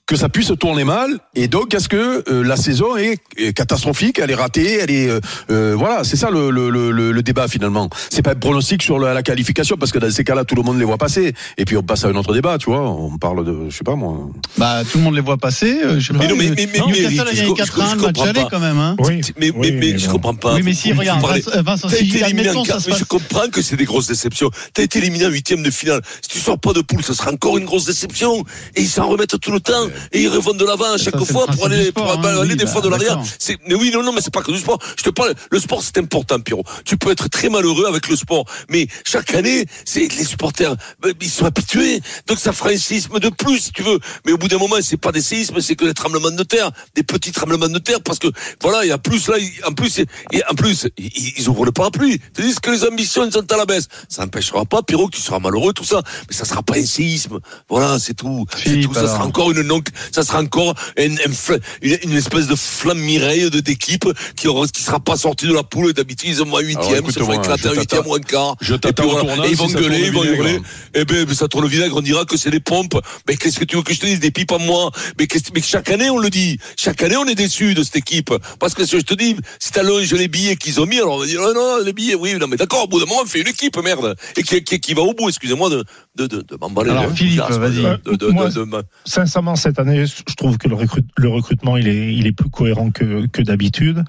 que 0.09 0.17
ça 0.17 0.31
puisse 0.31 0.51
tourner 0.59 0.85
mal 0.85 1.19
et 1.35 1.49
donc 1.49 1.75
est-ce 1.75 1.87
que 1.89 2.25
euh, 2.31 2.43
la 2.43 2.57
saison 2.57 2.97
est, 2.97 3.19
est 3.37 3.53
catastrophique 3.53 4.19
elle 4.19 4.31
est 4.31 4.35
ratée 4.35 4.79
elle 4.81 4.91
est 4.91 5.07
euh, 5.11 5.21
euh, 5.51 5.75
voilà 5.77 6.03
c'est 6.03 6.17
ça 6.17 6.31
le, 6.31 6.51
le, 6.51 6.71
le, 6.71 6.91
le 7.13 7.23
débat 7.23 7.47
finalement 7.47 7.91
c'est 8.09 8.23
pas 8.23 8.31
un 8.33 8.35
pronostic 8.35 8.83
sur 8.83 8.99
la, 8.99 9.13
la 9.13 9.23
qualification 9.23 9.77
parce 9.77 9.93
que 9.93 9.99
dans 9.99 10.11
ces 10.11 10.25
cas-là 10.25 10.45
tout 10.45 10.55
le 10.55 10.63
monde 10.63 10.79
les 10.79 10.87
voit 10.87 10.97
passer 10.97 11.35
et 11.59 11.65
puis 11.67 11.77
on 11.77 11.83
passe 11.83 12.07
à 12.07 12.09
un 12.09 12.15
autre 12.15 12.33
débat 12.33 12.57
tu 12.57 12.71
vois 12.71 12.89
on 12.91 13.19
parle 13.19 13.45
de 13.45 13.69
je 13.69 13.77
sais 13.77 13.85
pas 13.85 13.97
moi 13.97 14.31
Bah, 14.57 14.81
tout 14.91 14.97
le 14.97 15.05
monde 15.05 15.15
les 15.15 15.21
voit 15.21 15.37
passer. 15.37 15.79
euh, 15.85 16.01
Je 16.01 16.07
sais 16.07 16.13
Mais 16.15 16.21
pas. 16.21 16.29
non, 16.33 16.37
mais- 16.39 16.47
euh, 16.49 16.55
mais- 16.57 16.67
mais- 16.73 16.73
mais- 16.73 16.81
a 16.81 16.87
gagné 16.87 17.35
je- 17.37 17.37
je- 17.37 17.53
4-1 17.53 17.91
je 17.91 17.95
le 17.97 18.01
match 18.01 18.07
comprends 18.07 18.25
aller 18.25 18.33
pas. 18.45 18.49
quand 18.51 18.61
même. 18.61 18.79
Hein. 18.79 18.97
Oui, 19.01 19.21
Mais, 19.39 19.53
mais, 19.55 19.71
mais, 19.73 19.99
je 19.99 20.09
comprends 20.09 20.35
pas. 20.35 20.55
Oui, 20.55 20.63
mais 20.65 20.73
si, 20.73 20.93
regarde, 20.93 21.21
Vincent, 21.65 21.89
admettons 22.25 22.65
ça 22.65 22.81
se 22.81 22.91
mais 22.91 22.97
je 22.97 23.05
comprends 23.05 23.49
que 23.53 23.61
c'est 23.61 23.77
des 23.77 23.85
grosses 23.85 24.07
déceptions. 24.07 24.51
T'as 24.73 24.83
été 24.85 24.99
éliminé 25.01 25.27
en 25.27 25.31
huitième 25.31 25.63
de 25.63 25.71
finale. 25.71 26.01
Si 26.23 26.29
tu 26.31 26.39
sors 26.39 26.59
pas 26.59 26.73
de 26.73 26.81
poule, 26.81 27.03
ce 27.05 27.13
sera 27.13 27.31
encore 27.31 27.59
une 27.59 27.67
grosse 27.67 27.85
déception. 27.85 28.43
Et 28.75 28.81
ils 28.83 28.89
s'en 28.89 29.07
remettent 29.09 29.39
tout 29.39 29.53
le 29.53 29.61
temps. 29.61 29.87
Et 30.13 30.23
ils 30.23 30.29
revendent 30.29 30.59
de 30.59 30.65
l'avant 30.65 30.93
à 30.93 30.99
chaque 30.99 31.23
fois 31.25 31.47
pour 31.47 31.67
aller, 31.67 31.87
sport, 31.87 32.21
pour 32.21 32.27
hein, 32.27 32.41
aller 32.41 32.53
oui, 32.53 32.57
bah, 32.57 32.67
fois 32.67 32.81
de 32.81 32.89
l'arrière. 32.89 33.21
mais 33.67 33.75
oui, 33.75 33.91
non, 33.93 34.03
non, 34.03 34.13
mais 34.13 34.21
c'est 34.21 34.33
pas 34.33 34.43
que 34.43 34.53
du 34.53 34.59
sport. 34.59 34.79
Je 34.97 35.03
te 35.03 35.11
parle, 35.11 35.35
le 35.51 35.59
sport 35.59 35.83
c'est 35.83 35.99
important, 35.99 36.41
Pierrot. 36.41 36.65
Tu 36.85 36.97
peux 36.97 37.11
être 37.11 37.29
très 37.29 37.49
malheureux 37.49 37.87
avec 37.87 38.09
le 38.09 38.17
sport. 38.17 38.45
Mais 38.69 38.87
chaque 39.05 39.35
année, 39.35 39.65
c'est 39.85 40.09
les 40.09 40.25
supporters, 40.25 40.75
ben, 41.01 41.13
ils 41.21 41.31
sont 41.31 41.47
habitués. 41.47 42.01
Donc 42.27 42.39
ça 42.39 42.53
fera 42.53 42.71
un 42.71 42.77
séisme 42.77 43.19
de 43.19 43.29
plus, 43.29 43.59
si 43.59 43.73
tu 43.73 43.83
veux. 43.83 43.99
Mais 44.27 44.33
au 44.33 44.39
bout 44.39 44.49
d'un 44.49 44.59
moment, 44.59 44.77
c'est 44.81 44.97
pas 44.97 45.13
des 45.13 45.23
séismes, 45.23 45.61
c'est 45.61 45.77
que 45.77 45.85
des 45.85 45.95
tremblements 45.95 46.31
de 46.31 46.43
terre, 46.43 46.71
des 46.95 47.03
petits 47.03 47.33
tremblements 47.33 47.69
de 47.69 47.79
terre, 47.79 48.01
parce 48.03 48.19
que, 48.19 48.29
voilà, 48.63 48.85
il 48.85 48.89
y 48.89 48.93
a 48.93 48.99
plus 48.99 49.29
là, 49.29 49.37
en 49.67 49.73
plus, 49.73 49.99
et 49.99 50.43
en 50.51 50.55
plus, 50.55 50.89
ils, 50.99 51.33
ils 51.39 51.49
ouvrent 51.49 51.65
le 51.65 51.73
parapluie. 51.73 52.21
Ils 52.39 52.45
disent 52.45 52.61
que 52.61 52.71
les 52.71 52.85
ambitions 52.85 53.25
elles 53.25 53.33
sont 53.33 53.53
à 53.53 53.57
la 53.57 53.67
baisse. 53.67 53.89
Ça 54.09 54.23
n'empêchera 54.23 54.65
pas, 54.65 54.83
Pierrot, 54.83 55.09
que 55.09 55.17
tu 55.17 55.23
seras 55.23 55.39
malheureux, 55.39 55.73
tout 55.73 55.85
ça. 55.85 56.03
Mais 56.29 56.35
ça 56.35 56.45
sera 56.45 56.63
pas 56.63 56.77
un 56.77 56.87
séisme. 56.87 57.39
Voilà, 57.69 57.99
c'est 57.99 58.15
tout. 58.15 58.47
C'est 58.57 58.81
tout. 58.81 58.95
Ça 58.95 59.03
sera 59.03 59.15
alors. 59.17 59.27
encore 59.29 59.51
une, 59.51 59.63
non, 59.63 59.81
ça 60.13 60.23
sera 60.23 60.41
encore 60.41 60.75
une, 60.97 61.19
espèce 62.17 62.47
de 62.47 62.55
flamme 62.57 62.99
mireille 62.99 63.51
de 63.51 63.61
d'équipe 63.61 64.07
qui 64.37 64.49
aura, 64.49 64.67
qui 64.69 64.83
sera 64.83 65.01
pas 65.01 65.17
sortie 65.17 65.47
de 65.47 65.55
la 65.55 65.63
poule. 65.63 65.93
D'habitude, 65.93 66.29
ils 66.31 66.43
ont 66.43 66.47
moins 66.47 66.61
huitième, 66.61 66.87
ça 66.87 66.99
écoute-moi, 66.99 67.27
fera 67.35 67.45
éclater 67.45 67.63
je 67.65 67.69
un 67.69 67.81
huitième 67.81 68.07
ou 68.07 68.15
un 68.15 68.21
quart. 68.21 68.57
je 68.61 68.75
Et 68.75 68.79
t'attends 68.79 69.03
puis 69.03 69.11
au 69.11 69.15
voilà. 69.15 69.27
tournant, 69.35 69.45
Et 69.45 69.51
ils 69.51 69.57
vont 69.57 69.67
gueuler, 69.67 70.01
ils 70.07 70.13
vont 70.13 70.25
hurler. 70.25 70.61
Eh 70.95 71.05
ben, 71.05 71.29
ça 71.35 71.49
tourne 71.49 71.65
le 71.65 71.71
vinaigre, 71.71 71.97
on 71.97 72.01
dira 72.01 72.25
que 72.25 72.37
c'est 72.37 72.51
des 72.51 72.61
pompes. 72.61 72.99
Mais 73.27 73.37
qu'est-ce 73.37 73.59
que 73.59 73.65
tu 73.65 73.77
veux 73.77 73.83
que 73.83 73.93
je 73.93 74.01
te 74.01 74.07
dise? 74.07 74.21
Des 74.21 74.31
pipes 74.31 74.53
en 74.53 74.59
moi. 74.59 74.91
Mais 75.19 75.27
qu'est-ce, 75.27 75.51
mais 75.55 75.63
chaque 75.63 75.91
année, 75.91 76.11
on 76.11 76.19
le 76.19 76.31
dit. 76.31 76.59
Chaque 76.77 77.03
année, 77.03 77.17
on 77.17 77.27
est 77.27 77.35
déçu 77.35 77.75
de 77.75 77.83
cette 77.83 77.97
équipe. 77.97 78.33
Parce 78.59 78.75
que 78.75 78.85
si 78.87 78.97
je 78.97 79.03
te 79.03 79.15
dis, 79.15 79.37
si 79.59 79.73
t'allonges 79.73 80.13
les 80.13 80.29
billets 80.29 80.57
qu'ils 80.57 80.81
ont 80.81 80.87
mis, 80.87 80.99
alors 80.99 81.15
on 81.15 81.19
va 81.21 81.27
dire, 81.27 81.41
oh 81.43 81.53
non, 81.55 81.79
les 81.85 81.93
billets, 81.93 82.15
oui, 82.15 82.35
non, 82.39 82.47
mais 82.47 82.57
d'accord, 82.57 82.85
au 82.85 82.87
bout 82.89 83.01
d'un 83.01 83.07
moment, 83.07 83.21
on 83.23 83.27
fait 83.27 83.41
une 83.41 83.49
équipe, 83.49 83.77
merde. 83.83 84.17
Et 84.37 84.43
qui, 84.43 84.63
qui, 84.65 84.81
qui 84.81 84.95
va 84.95 85.03
au 85.03 85.15
bout, 85.15 85.29
excusez-moi 85.29 85.71
de, 85.71 85.85
de, 86.17 86.27
de, 86.27 86.43
de 86.43 86.57
m'emballer. 86.61 86.91
Alors, 86.91 87.07
le 87.09 87.15
Philippe, 87.15 87.41
vas-y. 87.51 87.77
De, 87.83 87.99
de, 88.13 88.17
de, 88.17 88.27
Moi, 88.29 88.49
de- 88.49 88.65
de- 88.65 88.83
Sincèrement, 89.05 89.57
cette 89.57 89.78
année, 89.79 90.05
je 90.07 90.35
trouve 90.37 90.59
que 90.59 90.69
le, 90.69 90.75
recrut- 90.75 91.07
le 91.17 91.29
recrutement, 91.29 91.77
il 91.77 91.89
est, 91.89 92.15
il 92.15 92.27
est 92.27 92.33
plus 92.33 92.51
cohérent 92.51 92.91
que, 92.91 93.27
que 93.27 93.43
d'habitude. 93.43 94.05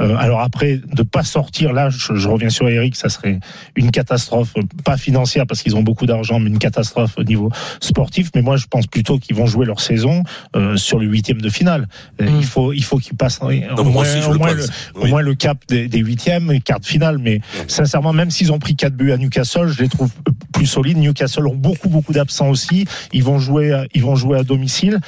Euh, 0.00 0.16
alors 0.16 0.40
après, 0.40 0.80
de 0.92 1.02
pas 1.02 1.22
sortir 1.22 1.72
là, 1.72 1.90
je, 1.90 2.14
je 2.14 2.28
reviens 2.28 2.50
sur 2.50 2.68
Eric, 2.68 2.96
ça 2.96 3.08
serait 3.08 3.40
une 3.76 3.90
catastrophe, 3.90 4.52
euh, 4.56 4.62
pas 4.84 4.96
financière 4.96 5.46
parce 5.46 5.62
qu'ils 5.62 5.76
ont 5.76 5.82
beaucoup 5.82 6.06
d'argent, 6.06 6.40
mais 6.40 6.50
une 6.50 6.58
catastrophe 6.58 7.14
au 7.16 7.24
niveau 7.24 7.50
sportif. 7.80 8.30
Mais 8.34 8.42
moi, 8.42 8.56
je 8.56 8.66
pense 8.66 8.86
plutôt 8.86 9.18
qu'ils 9.18 9.36
vont 9.36 9.46
jouer 9.46 9.66
leur 9.66 9.80
saison 9.80 10.22
euh, 10.56 10.76
sur 10.76 10.98
le 10.98 11.06
huitième 11.06 11.40
de 11.40 11.48
finale. 11.48 11.88
Euh, 12.20 12.24
Mm. 12.24 12.38
Il 12.38 12.44
faut, 12.46 12.72
il 12.72 12.82
faut 12.84 12.98
qu'ils 12.98 13.16
passent 13.16 13.38
oui, 13.42 13.62
au, 13.76 13.84
moins, 13.84 14.02
aussi, 14.02 14.18
au, 14.26 14.32
le 14.32 14.38
moins 14.38 14.52
le, 14.54 14.64
au 14.94 15.02
Oui. 15.04 15.10
moins 15.10 15.20
le 15.22 15.34
cap 15.34 15.58
des, 15.68 15.88
des 15.88 15.98
huitièmes, 15.98 16.60
quart 16.62 16.80
de 16.80 16.86
finale. 16.86 17.18
Mais 17.18 17.40
sincèrement, 17.68 18.12
même 18.12 18.30
s'ils 18.30 18.50
ont 18.52 18.58
pris 18.58 18.76
quatre 18.76 18.94
buts 18.96 19.12
à 19.12 19.16
Newcastle, 19.18 19.68
je 19.68 19.82
les 19.82 19.88
trouve 19.88 20.10
plus 20.52 20.66
solides. 20.66 20.96
Newcastle 20.98 21.46
ont 21.46 21.54
beaucoup, 21.54 21.88
beaucoup 21.88 22.12
d'absents 22.12 22.48
aussi. 22.48 22.86
Ils 23.12 23.22
vont 23.24 23.38
jouer, 23.38 23.84
ils 23.94 24.02
vont 24.02 24.16
jouer 24.16 24.38
à 24.38 24.42
domicile. 24.44 25.00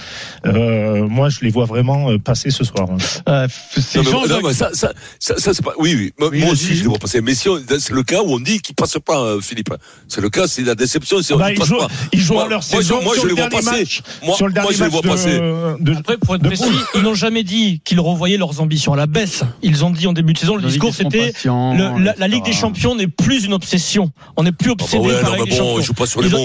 Euh, 0.46 1.06
moi, 1.08 1.28
je 1.28 1.40
les 1.42 1.50
vois 1.50 1.64
vraiment 1.66 2.10
euh, 2.10 2.18
passer 2.18 2.50
ce 2.50 2.64
soir. 2.64 2.88
hein. 2.90 2.96
Euh, 3.28 3.48
c'est 3.76 3.98
Non, 3.98 4.04
mais- 4.04 4.10
Jean-Jacques- 4.10 4.42
non, 4.42 4.48
mais 4.48 4.54
ça, 4.54 4.70
ça, 4.72 4.92
ça, 5.18 5.36
ça, 5.38 5.54
c'est 5.54 5.64
pas. 5.64 5.72
Oui, 5.78 5.94
oui. 5.96 6.12
Moi, 6.18 6.28
Oui, 6.30 6.38
moi 6.40 6.48
vas-y. 6.48 6.52
aussi, 6.52 6.74
je 6.76 6.82
les 6.82 6.88
vois 6.88 6.98
passer. 6.98 7.20
Mais 7.20 7.34
si 7.34 7.48
on- 7.48 7.58
c'est 7.78 7.92
le 7.92 8.02
cas 8.02 8.22
où 8.22 8.32
on 8.34 8.38
dit 8.40 8.60
qu'ils 8.60 8.74
passent 8.74 8.98
pas, 9.04 9.18
euh, 9.20 9.40
Philippe. 9.40 9.72
C'est 10.08 10.20
le 10.20 10.30
cas, 10.30 10.46
c'est 10.46 10.62
la 10.62 10.74
déception. 10.74 11.18
C'est 11.22 11.34
Bah, 11.36 11.52
ils 11.52 11.62
jouent, 11.64 11.78
pas. 11.78 11.88
ils 12.12 12.20
jouent 12.20 12.34
Moi- 12.34 12.42
leur 12.48 12.58
moi, 12.58 12.62
saison 12.62 12.98
je- 13.00 13.04
moi, 13.04 13.14
sur 13.14 13.22
je 13.24 13.28
le 13.28 13.34
les 13.34 13.40
vois 13.40 13.50
passer. 13.50 13.70
match. 13.80 14.02
Moi, 14.24 14.36
sur 14.36 14.46
le 14.46 14.52
moi, 14.52 14.62
dernier 14.62 14.76
je 14.76 14.84
les 14.84 14.90
match 14.90 14.92
vois 14.92 15.02
passer. 15.02 15.38
de, 15.38 15.76
de- 15.92 15.96
Après, 15.98 16.16
pour 16.18 16.34
être 16.36 16.42
de 16.42 16.48
précis, 16.48 16.64
poule. 16.64 16.76
ils 16.94 17.02
n'ont 17.02 17.14
jamais 17.14 17.42
dit 17.42 17.80
qu'ils 17.84 18.00
revoyaient 18.00 18.36
leurs 18.36 18.60
ambitions 18.60 18.92
à 18.92 18.96
la 18.96 19.06
baisse. 19.06 19.42
Ils 19.62 19.84
ont 19.84 19.90
dit 19.90 20.06
en 20.06 20.12
début 20.12 20.32
de 20.32 20.38
saison, 20.38 20.56
le 20.56 20.62
discours 20.62 20.94
c'était 20.94 21.32
la, 21.44 22.28
Ligue 22.28 22.44
des 22.44 22.52
Champions 22.52 22.94
n'est 22.94 23.06
plus 23.06 23.44
une 23.44 23.52
obsession. 23.54 24.10
On 24.36 24.42
n'est 24.42 24.52
plus 24.52 24.70
Ah 24.70 24.74
bah 24.78 24.84
obsédé 24.84 25.02
par 25.02 25.22
non, 25.22 25.30
la 25.30 25.30
mais 25.36 25.44
Ligue 25.44 25.50
des 25.50 25.56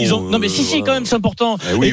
Champions. 0.08 0.30
non 0.30 0.40
mais 0.40 0.50
si 0.50 0.64
si 0.64 0.82
quand 0.84 0.94
même 0.94 1.06
c'est 1.06 1.16
important. 1.16 1.58
Oui, 1.78 1.88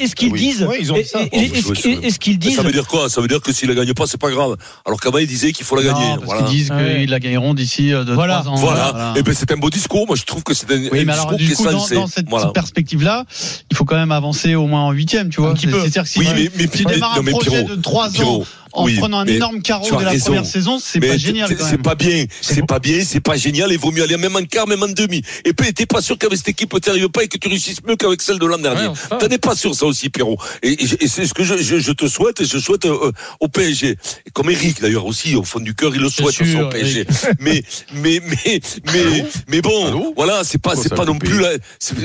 et, 0.00 0.06
ce 0.06 0.14
qu'ils 0.14 0.32
disent, 0.32 0.66
ils 0.88 0.92
ont 0.92 0.96
et, 0.96 1.02
dit 1.02 1.08
ça. 1.08 1.18
Oh, 1.22 1.74
ce 1.74 2.18
qu'ils- 2.18 2.38
disent, 2.38 2.56
Ça 2.56 2.62
veut 2.62 2.72
dire 2.72 2.86
quoi? 2.86 3.08
Ça 3.08 3.20
veut 3.20 3.28
dire 3.28 3.40
que 3.40 3.52
s'ils 3.52 3.68
la 3.68 3.74
gagnent 3.74 3.94
pas, 3.94 4.06
c'est 4.06 4.20
pas 4.20 4.30
grave. 4.30 4.56
Alors 4.86 5.00
qu'avant, 5.00 5.18
ils 5.18 5.26
disaient 5.26 5.52
qu'il 5.52 5.64
faut 5.66 5.76
la 5.76 5.82
gagner. 5.82 6.08
Non, 6.08 6.14
parce 6.16 6.24
Voilà. 6.26 6.42
qu'ils 6.42 6.56
disent 6.58 6.70
Ouais. 6.70 6.98
qu'ils 7.00 7.10
la 7.10 7.20
gagneront 7.20 7.54
d'ici 7.54 7.92
euh, 7.92 8.04
deux, 8.04 8.14
Voilà. 8.14 8.38
trois 8.40 8.52
ans. 8.52 8.56
Voilà. 8.56 9.14
Et 9.16 9.22
ben 9.22 9.34
c'est 9.34 9.50
un 9.52 9.56
beau 9.56 9.70
discours. 9.70 10.06
Moi, 10.06 10.16
je 10.16 10.24
trouve 10.24 10.42
que 10.42 10.54
c'est 10.54 10.70
un, 10.70 10.76
Oui, 10.90 11.00
un 11.00 11.04
mais 11.04 11.12
discours 11.12 11.36
qui 11.36 11.50
est 11.52 11.54
coup, 11.54 11.64
dans, 11.64 11.70
sensé. 11.80 11.94
dans 11.94 12.06
cette 12.06 12.28
Voilà. 12.28 12.46
perspective-là, 12.52 13.24
il 13.70 13.76
faut 13.76 13.84
quand 13.84 13.96
même 13.96 14.12
avencer 14.12 14.54
au 14.54 14.66
moins 14.66 14.82
en 14.82 14.92
huitième, 14.92 15.28
tu 15.30 15.40
vois. 15.40 15.54
C'est-à-dire 15.56 16.02
que 16.02 16.08
si 16.08 16.18
Oui, 16.20 16.26
tu, 16.26 16.34
mais- 16.34 16.50
mais 16.56 16.62
tu 16.68 16.68
Pierrot- 16.84 16.90
démarres 16.94 17.18
un 17.18 17.24
projet 17.24 17.62
de 17.64 17.74
trois 17.76 18.08
ans 18.08 18.12
Pierrot, 18.12 18.46
en 18.72 18.84
Oui, 18.84 18.96
prenant 18.98 19.18
un 19.18 19.26
énorme 19.26 19.62
carreau 19.62 19.88
de 19.98 20.02
la 20.04 20.10
raison. 20.10 20.24
première 20.26 20.46
saison, 20.46 20.78
c'est 20.82 21.00
pas 21.00 21.16
génial. 21.16 21.48
C'est 21.58 21.82
pas 21.82 21.94
bien, 21.94 22.24
c'est 22.40 22.66
pas 22.66 22.78
bien, 22.78 23.02
c'est 23.04 23.20
pas 23.20 23.36
génial. 23.36 23.70
Il 23.72 23.78
vaut 23.78 23.90
mieux 23.90 24.02
aller 24.02 24.16
même 24.16 24.36
en 24.36 24.44
quart, 24.44 24.66
même 24.66 24.82
en 24.82 24.88
demi. 24.88 25.22
Et 25.44 25.52
puis 25.52 25.72
t'es 25.72 25.86
pas 25.86 26.00
sûr 26.02 26.16
qu'avec 26.18 26.38
cette 26.38 26.48
équipe 26.48 26.78
t'arrives 26.80 27.08
pas 27.08 27.24
et 27.24 27.28
que 27.28 27.38
tu 27.38 27.48
réussisses 27.48 27.82
mieux 27.86 27.96
qu'avec 27.96 28.20
celle 28.22 28.38
de 28.38 28.46
l'an 28.46 28.58
dernier. 28.58 28.88
T'en 29.10 29.26
es 29.28 29.38
pas 29.38 29.54
sûr 29.56 29.74
ça 29.74 29.86
aussi, 29.86 30.10
Pierrot. 30.10 30.38
Et, 30.62 30.70
et- 30.72 31.04
et 31.04 31.08
c'est 31.08 31.26
ce 31.26 31.34
que 31.34 31.44
je, 31.44 31.56
je- 31.58 31.78
je 31.78 31.92
te 31.92 32.06
souhaite 32.08 32.40
et 32.40 32.44
je 32.44 32.58
souhaite 32.58 32.84
euh, 32.86 33.12
au 33.40 33.48
PSG. 33.48 33.96
Et 34.26 34.30
comme 34.32 34.50
Eric 34.50 34.80
d'ailleurs 34.80 35.06
aussi, 35.06 35.34
au 35.36 35.42
fond 35.44 35.60
du 35.60 35.74
cœur, 35.74 35.94
il 35.94 36.00
le 36.00 36.08
souhaite 36.10 36.34
sûr, 36.34 36.44
aussi 36.44 36.56
au 36.56 36.68
PSG. 36.68 37.06
Mais 37.40 37.62
mais 37.94 38.20
mais 38.24 38.60
mais 38.92 39.24
mais 39.48 39.60
bon, 39.60 39.86
Allô 39.86 40.12
voilà, 40.16 40.44
c'est 40.44 40.58
pas 40.58 40.74
c'est 40.76 40.94
pas 40.94 41.04
non 41.04 41.18
plus 41.18 41.40
là. 41.40 41.50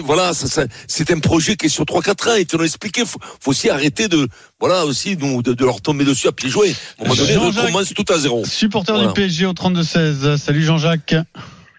Voilà, 0.03 0.33
ça, 0.33 0.47
ça- 0.47 0.65
c'est 0.87 1.11
un 1.11 1.19
projet 1.19 1.55
qui 1.55 1.65
est 1.67 1.69
sur 1.69 1.85
3-4 1.85 2.29
ans. 2.29 2.35
Et 2.35 2.45
tu 2.45 2.57
l'as 2.57 2.65
expliqué. 2.65 3.03
Faut, 3.05 3.19
faut 3.39 3.51
aussi 3.51 3.69
arrêter 3.69 4.07
de 4.07 4.27
voilà 4.59 4.85
aussi 4.85 5.17
nous, 5.17 5.41
de, 5.41 5.53
de 5.53 5.65
leur 5.65 5.81
tomber 5.81 6.05
dessus 6.05 6.27
à 6.27 6.31
pieds 6.31 6.49
joués. 6.53 6.73
À 6.99 7.01
un 7.03 7.07
moment 7.09 7.15
donné, 7.15 7.37
on 7.37 7.49
recommence 7.51 7.93
tout 7.93 8.05
à 8.13 8.17
zéro. 8.17 8.45
Supporter 8.45 8.93
Voilà. 8.93 9.07
du 9.09 9.13
PSG 9.13 9.45
au 9.45 9.53
32-16. 9.53 10.37
Salut 10.37 10.61
Jean-Jacques. 10.63 11.15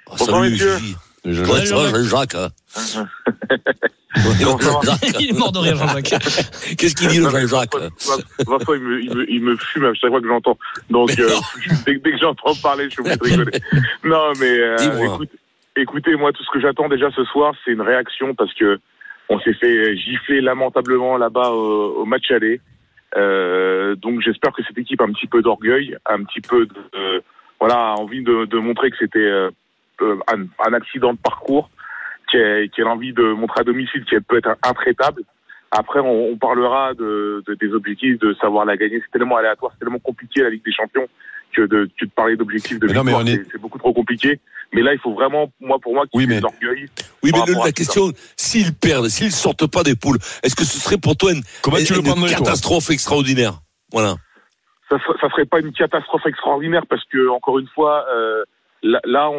Oh, 0.07 0.14
Bonsoir, 0.19 0.40
salut, 0.40 0.50
messieurs. 0.52 0.76
Gigi. 0.78 0.97
Je- 1.26 1.40
Ouais, 1.43 1.47
Salut, 1.47 1.66
ça 1.66 1.76
va, 1.76 1.83
Jean-Jacques. 2.02 2.07
Jean-Jacques. 2.07 2.35
hein. 2.35 3.07
Jean-Jacques. 4.40 5.16
Il 5.21 5.31
est 5.31 5.38
mort 5.38 5.52
de 5.52 5.59
rire, 5.59 5.76
Jean-Jacques. 5.76 6.04
Qu'est-ce 6.78 6.95
qu'il 6.95 7.09
dit 7.09 7.19
le 7.19 7.25
Jean-Jacques 7.31 7.75
Vincent, 7.75 8.23
Vincent, 8.47 8.75
il 8.75 8.81
me, 8.81 9.00
il, 9.02 9.14
me, 9.16 9.31
il 9.31 9.43
me 9.43 9.57
fume 9.57 9.85
à 9.87 9.95
chaque 9.95 10.11
fois 10.11 10.21
que 10.21 10.28
j'entends. 10.28 10.59
Donc, 10.90 11.19
euh, 11.19 11.28
dès, 11.87 11.95
dès 11.97 12.11
que 12.12 12.19
j'entends 12.21 12.54
parler, 12.62 12.85
je 12.85 12.90
suis 12.90 13.00
obligé 13.00 13.16
de 13.16 13.25
rigoler. 13.25 13.59
Non, 14.04 14.33
mais 14.38 14.59
euh, 14.59 14.76
écoute, 15.04 15.31
écoutez, 15.76 16.14
moi, 16.16 16.33
tout 16.33 16.45
ce 16.45 16.50
que 16.52 16.61
j'attends 16.61 16.88
déjà 16.88 17.11
ce 17.16 17.25
soir, 17.25 17.54
c'est 17.64 17.73
une 17.73 17.81
réaction 17.83 18.35
parce 18.35 18.52
que 18.54 18.78
on 19.31 19.40
s'est 19.40 19.54
fait 19.54 19.97
gifler 19.97 20.40
lamentablement 20.43 21.16
là-bas 21.16 21.50
au, 21.50 22.02
au 22.02 22.04
match 22.04 22.31
aller. 22.31 22.61
Euh, 23.16 23.94
donc, 23.97 24.21
j'espère 24.21 24.52
que 24.52 24.62
cette 24.64 24.78
équipe 24.78 25.00
a 25.00 25.04
un 25.04 25.12
petit 25.12 25.26
peu 25.26 25.42
d'orgueil, 25.42 25.97
un 26.06 26.25
petit 26.25 26.40
peu 26.40 26.66
de, 26.66 26.75
euh, 26.97 27.21
voilà, 27.61 27.76
a 27.76 27.94
envie 27.94 28.23
de, 28.23 28.44
de 28.47 28.59
montrer 28.59 28.90
que 28.90 28.97
c'était 28.99 29.18
euh, 29.18 29.50
euh, 30.02 30.16
un, 30.33 30.47
un 30.66 30.73
accident 30.73 31.12
de 31.12 31.18
parcours, 31.18 31.71
qu'elle 32.30 32.68
qu'elle 32.71 32.87
a 32.87 32.90
envie 32.90 33.12
de 33.12 33.23
montrer 33.33 33.61
à 33.61 33.64
domicile 33.64 34.04
qu'elle 34.04 34.23
peut 34.23 34.38
être 34.38 34.56
intraitable. 34.62 35.23
Après, 35.71 36.00
on, 36.00 36.30
on 36.33 36.37
parlera 36.37 36.94
de, 36.94 37.42
de- 37.47 37.54
des 37.54 37.73
objectifs, 37.73 38.18
de 38.18 38.35
savoir 38.35 38.64
la 38.64 38.76
gagner. 38.76 39.00
C'est 39.04 39.18
tellement 39.18 39.37
aléatoire, 39.37 39.73
c'est 39.75 39.80
tellement 39.85 39.99
compliqué 39.99 40.42
la 40.42 40.50
Ligue 40.50 40.64
des 40.64 40.73
Champions 40.73 41.06
que 41.52 41.62
de, 41.62 41.88
que 41.99 42.04
de 42.06 42.11
parler 42.11 42.37
d'objectifs 42.37 42.78
de 42.80 42.87
Mais 42.87 42.92
victoire, 42.94 43.23
c'est 43.52 43.61
beaucoup 43.61 43.78
trop 43.78 43.92
compliqué. 43.92 44.40
Mais 44.75 44.83
là, 44.83 44.93
il 44.93 44.99
faut 44.99 45.14
vraiment, 45.14 45.49
moi, 45.61 45.78
pour 45.81 45.95
moi, 45.95 46.04
qu'il 46.07 46.19
Oui, 46.21 46.26
mais- 46.26 46.37
de 46.37 46.43
l'orgueil. 46.43 46.88
Oui, 47.23 47.31
mais 47.33 47.40
le- 47.47 47.64
la 47.64 47.73
question, 47.73 48.11
s'ils 48.37 48.75
perdent, 48.75 49.09
s'ils 49.09 49.31
sortent 49.33 49.66
pas 49.71 49.83
des 49.85 49.95
poules, 49.95 50.19
est-ce 50.43 50.54
que 50.57 50.64
ce 50.64 50.78
serait 50.78 50.99
pour 50.99 51.16
toi 51.16 51.33
une, 51.33 51.43
Comment 51.62 51.76
tu 51.78 51.93
le 51.95 52.00
une 52.00 52.04
prendrais, 52.04 52.28
toi 52.35 52.38
catastrophe 52.38 52.90
extraordinaire? 52.90 53.54
Voilà. 53.93 54.16
ça, 54.90 54.99
ça 55.21 55.28
serait 55.31 55.47
pas 55.47 55.61
une 55.61 55.73
catastrophe 55.73 56.26
extraordinaire 56.26 56.85
parce 56.88 57.02
que 57.04 57.28
encore 57.28 57.59
une 57.59 57.69
fois, 57.69 58.04
euh, 58.14 58.45
là, 58.83 59.00
là, 59.04 59.31
on, 59.31 59.35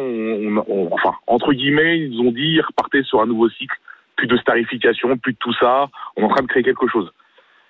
on- 0.58 0.64
on- 0.68 0.88
enfin 0.92 1.14
entre 1.26 1.52
guillemets, 1.52 1.98
ils 2.00 2.18
ont 2.20 2.32
dit 2.32 2.56
ils 2.56 2.60
repartaient 2.62 3.02
sur 3.04 3.20
un 3.20 3.26
nouveau 3.26 3.48
cycle, 3.50 3.76
plus 4.16 4.26
de 4.26 4.36
starification, 4.38 5.16
plus 5.18 5.32
de 5.34 5.38
tout 5.38 5.54
ça. 5.60 5.88
On 6.16 6.22
est 6.22 6.24
en 6.24 6.28
train 6.30 6.42
de 6.42 6.48
créer 6.48 6.62
quelque 6.62 6.88
chose. 6.88 7.10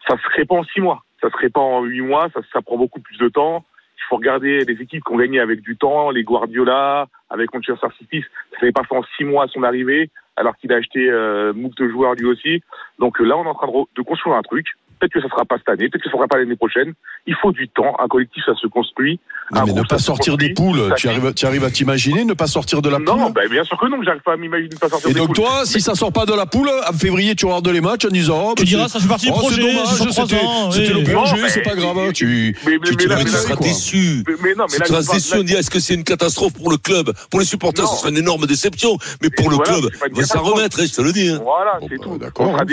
Ça 0.08 0.16
se 0.16 0.28
crée 0.30 0.44
pas 0.46 0.54
en 0.56 0.64
six 0.64 0.80
mois, 0.80 1.02
ça 1.20 1.28
se 1.28 1.34
crée 1.34 1.50
pas 1.50 1.60
en 1.60 1.82
huit 1.82 2.00
mois, 2.00 2.28
ça, 2.32 2.40
ça 2.52 2.62
prend 2.62 2.76
beaucoup 2.78 3.00
plus 3.00 3.18
de 3.18 3.28
temps. 3.28 3.64
Faut 4.08 4.16
regarder 4.16 4.64
les 4.64 4.80
équipes 4.80 5.02
qui 5.04 5.12
ont 5.12 5.16
gagné 5.16 5.40
avec 5.40 5.60
du 5.60 5.76
temps, 5.76 6.10
les 6.10 6.22
Guardiola, 6.22 7.06
avec 7.30 7.52
Manchester 7.52 7.88
City, 7.98 8.24
ça 8.52 8.58
n'avait 8.62 8.72
pas 8.72 8.84
fait 8.84 8.96
en 8.96 9.02
six 9.16 9.24
mois 9.24 9.44
à 9.44 9.48
son 9.48 9.62
arrivée, 9.62 10.10
alors 10.36 10.56
qu'il 10.56 10.72
a 10.72 10.76
acheté 10.76 11.10
euh, 11.10 11.52
de 11.52 11.88
joueurs 11.88 12.14
lui 12.14 12.26
aussi. 12.26 12.62
Donc 12.98 13.20
euh, 13.20 13.24
là, 13.24 13.36
on 13.36 13.44
est 13.44 13.48
en 13.48 13.54
train 13.54 13.66
de, 13.66 13.72
de 13.96 14.02
construire 14.02 14.36
un 14.36 14.42
truc. 14.42 14.66
Peut-être 14.98 15.12
que 15.12 15.20
ça 15.20 15.28
sera 15.28 15.44
pas 15.44 15.56
cette 15.58 15.68
année, 15.68 15.88
peut-être 15.88 16.02
que 16.04 16.10
ça 16.10 16.16
sera 16.16 16.26
pas 16.26 16.38
l'année 16.38 16.56
prochaine. 16.56 16.92
Il 17.26 17.34
faut 17.40 17.52
du 17.52 17.68
temps. 17.68 17.94
Un 17.98 18.08
collectif, 18.08 18.42
ça 18.46 18.54
se 18.54 18.66
construit. 18.66 19.20
Non, 19.52 19.62
mais 19.66 19.72
ne 19.72 19.82
pas 19.82 19.98
sortir 19.98 20.36
des 20.36 20.52
poules, 20.54 20.92
tu 20.96 21.08
arrives, 21.08 21.32
tu 21.34 21.46
arrives 21.46 21.64
à 21.64 21.70
t'imaginer 21.70 22.24
ne 22.24 22.34
pas 22.34 22.46
sortir 22.48 22.82
de 22.82 22.88
la 22.88 22.96
poule 22.96 23.06
Non, 23.06 23.30
bah, 23.30 23.42
bien 23.48 23.62
sûr 23.62 23.78
que 23.78 23.86
non, 23.86 23.98
que 23.98 24.04
j'arrive 24.04 24.22
pas 24.22 24.32
à 24.32 24.36
m'imaginer 24.36 24.70
de 24.70 24.78
pas 24.78 24.88
sortir 24.88 25.08
Et 25.10 25.12
des 25.12 25.18
donc 25.20 25.28
poules. 25.28 25.36
toi, 25.36 25.64
si 25.64 25.80
ça 25.80 25.94
sort 25.94 26.12
pas 26.12 26.26
de 26.26 26.34
la 26.34 26.46
poule, 26.46 26.68
en 26.68 26.92
février, 26.92 27.34
tu 27.36 27.46
regardes 27.46 27.68
les 27.68 27.80
matchs 27.80 28.06
en 28.06 28.08
disant 28.08 28.48
oh, 28.50 28.54
Tu 28.56 28.62
bah, 28.64 28.66
diras, 28.68 28.88
ça 28.88 28.98
fait 28.98 29.06
partie 29.08 29.26
du 29.26 29.32
oh, 29.32 29.38
projet, 29.38 29.62
c'est 29.62 29.72
dommage, 29.72 29.86
c'est 29.86 29.96
sur 30.12 30.26
trois 30.26 30.72
c'était 30.72 30.92
oui. 30.94 31.04
le 31.04 31.12
projet, 31.14 31.48
c'est 31.48 31.62
pas 31.62 31.74
grave. 31.76 31.98
hein, 31.98 32.10
Tu, 32.12 32.56
Mais- 32.66 32.72
mais- 32.72 32.78
tu, 32.78 32.90
mais 32.90 32.96
tu 32.96 33.08
là, 33.08 33.14
vas 33.16 33.22
mais 33.22 33.30
tu 33.30 33.36
seras 33.36 33.56
déçu. 33.56 34.24
Mais, 34.42 34.54
non, 34.56 34.64
mais 34.70 35.38
on 35.38 35.42
dit, 35.44 35.54
est-ce 35.54 35.70
que 35.70 35.78
c'est 35.78 35.94
une 35.94 36.04
catastrophe 36.04 36.54
pour 36.54 36.70
le 36.70 36.76
club 36.76 37.12
Pour 37.30 37.38
les 37.40 37.46
supporters, 37.46 37.86
ce 37.86 37.96
serait 38.00 38.10
une 38.10 38.18
énorme 38.18 38.46
déception. 38.46 38.96
Mais 39.22 39.30
pour 39.30 39.50
le 39.50 39.58
club, 39.58 39.90
il 40.10 40.16
va 40.20 40.24
s'en 40.26 40.42
remettre, 40.42 40.80
hein, 40.80 40.84
je 40.88 40.92
te 40.94 41.02
le 41.02 41.12
dis. 41.12 41.28
hein. 41.28 41.40
Voilà, 41.42 41.78
c'est 41.82 41.98
bah, 41.98 42.04
tout. 42.04 42.10
On 42.10 42.18
sera. 42.50 42.64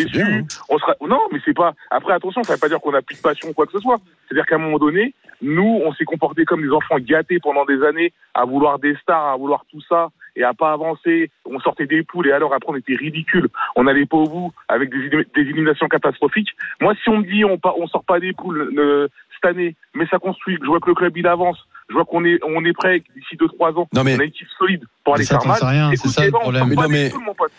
On 0.70 0.78
sera. 0.80 0.96
Non, 1.08 1.20
mais 1.32 1.40
c'est 1.46 1.54
pas. 1.56 1.74
Après, 1.92 2.13
attention, 2.16 2.44
ça 2.44 2.54
veut 2.54 2.60
pas 2.60 2.70
dire 2.70 2.80
qu'on 2.80 2.94
a 2.94 3.02
plus 3.02 3.18
de 3.18 3.22
passion 3.22 3.50
ou 3.50 3.54
quoi 3.54 3.66
que 3.66 3.72
ce 3.72 3.80
soit. 3.80 4.00
C'est-à-dire 4.28 4.46
qu'à 4.46 4.56
un 4.56 4.60
moment 4.60 4.80
donné, 4.80 5.14
nous, 5.42 5.82
on 5.84 5.94
s'est 5.94 6.06
comporté 6.06 6.46
comme 6.46 6.62
des 6.62 6.72
enfants 6.72 6.98
gâtés 7.00 7.40
pendant 7.40 7.66
des 7.66 7.84
années, 7.84 8.14
à 8.34 8.46
vouloir 8.46 8.80
des 8.80 8.96
stars, 8.96 9.34
à 9.34 9.38
vouloir 9.38 9.66
tout 9.70 9.82
ça, 9.82 10.10
et 10.36 10.44
à 10.44 10.54
pas 10.54 10.72
avancer. 10.72 11.30
On 11.46 11.60
sortait 11.60 11.86
des 11.86 12.04
poules, 12.04 12.28
et 12.28 12.32
alors 12.32 12.54
après, 12.54 12.72
on 12.72 12.76
était 12.76 12.96
ridicule. 12.96 13.50
On 13.76 13.84
n'allait 13.84 14.06
pas 14.06 14.18
au 14.18 14.28
bout 14.28 14.54
avec 14.68 14.90
des, 14.90 15.10
des 15.10 15.66
catastrophiques. 15.90 16.56
Moi, 16.82 16.94
si 17.04 17.10
on 17.10 17.18
me 17.20 17.24
dit 17.24 17.44
on, 17.46 17.60
on 17.78 17.88
sort 17.88 18.06
pas 18.06 18.20
des 18.20 18.34
poules 18.34 19.10
cette 19.34 19.50
année, 19.50 19.76
mais 19.94 20.06
ça 20.08 20.20
construit, 20.20 20.58
je 20.62 20.68
vois 20.68 20.80
que 20.80 20.90
le 20.90 20.96
club 20.96 21.18
il 21.18 21.28
avance, 21.28 21.68
je 21.90 21.94
vois 21.94 22.06
qu'on 22.06 22.24
est, 22.26 22.40
on 22.48 22.64
est 22.66 22.74
prêt 22.74 23.04
d'ici 23.16 23.36
2-3 23.38 23.78
ans. 23.80 23.88
Non, 23.94 24.04
mais- 24.04 24.16
On 24.16 24.20
a 24.20 24.24
une 24.24 24.30
équipe 24.30 24.48
solide 24.58 24.82
pour 25.04 25.16
aller 25.16 25.26
faire 25.26 25.46
mal. 25.46 25.58
c'est 26.02 26.08
ça, 26.08 26.26
le 26.26 26.32
problème. 26.32 26.74
non, 26.74 26.88
mais-. 26.90 27.12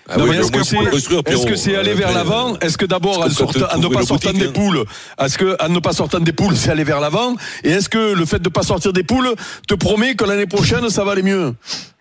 Ah 0.09 0.17
Non, 0.17 0.27
mais 0.27 0.37
est-ce 0.37 0.51
que 0.51 0.63
c'est- 0.63 0.77
construire, 0.77 1.19
Est-ce 1.21 1.25
Pierrot. 1.25 1.45
que 1.47 1.57
c'est 1.57 1.77
aller 1.77 1.95
vers 1.95 2.13
l'avant 2.13 2.57
Est-ce 2.61 2.79
que 2.79 2.87
d'abord, 2.87 3.21
en 3.21 3.27
ne 3.27 3.89
pas 3.89 4.01
boutique, 4.03 4.39
des 4.39 4.49
poules, 4.49 4.85
est-ce 5.21 5.39
que 5.39 5.57
en 5.63 5.69
ne 5.69 5.79
pas 5.79 5.93
sortant 5.93 6.21
des 6.21 6.33
poules, 6.33 6.57
c'est 6.57 6.71
aller 6.71 6.85
vers 6.85 7.01
l'avant 7.01 7.35
Et 7.63 7.71
est-ce 7.71 7.89
que 7.89 8.15
le 8.15 8.25
fait 8.25 8.39
de 8.39 8.49
ne 8.49 8.53
pas 8.53 8.63
sortir 8.63 8.93
des 8.93 9.03
poules 9.05 9.29
te 9.69 9.75
promet 9.75 10.15
que 10.15 10.25
l'année 10.25 10.47
prochaine, 10.47 10.89
ça 10.89 11.05
va 11.05 11.13
aller 11.13 11.23
mieux 11.23 11.55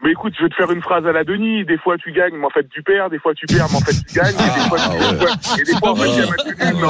Mais 0.03 0.11
écoute, 0.11 0.33
je 0.37 0.43
vais 0.43 0.49
te 0.49 0.55
faire 0.55 0.69
une 0.71 0.81
phrase 0.81 1.05
à 1.05 1.11
la 1.11 1.23
Denis. 1.23 1.63
Des 1.65 1.77
fois 1.77 1.97
tu 1.97 2.11
gagnes, 2.11 2.33
mais 2.37 2.45
en 2.45 2.49
fait 2.49 2.67
tu 2.69 2.81
perds. 2.83 3.09
Des 3.09 3.19
fois 3.19 3.33
tu 3.33 3.45
perds, 3.45 3.67
mais 3.69 3.77
en 3.77 3.81
fait 3.81 3.93
tu 3.93 4.13
gagnes. 4.15 4.35
Et 4.35 4.59
des 4.63 4.69
fois, 4.69 4.77
tu- 4.77 4.83
Ah, 4.89 5.13
ouais. 5.13 5.61
et 5.61 5.63
des 5.63 5.77
fois 5.77 5.91
en 5.91 5.95
fait 5.95 6.09
il 6.09 6.17
y 6.17 6.21
a 6.21 6.25
match 6.27 6.45
nul, 6.45 6.55
mais 6.59 6.83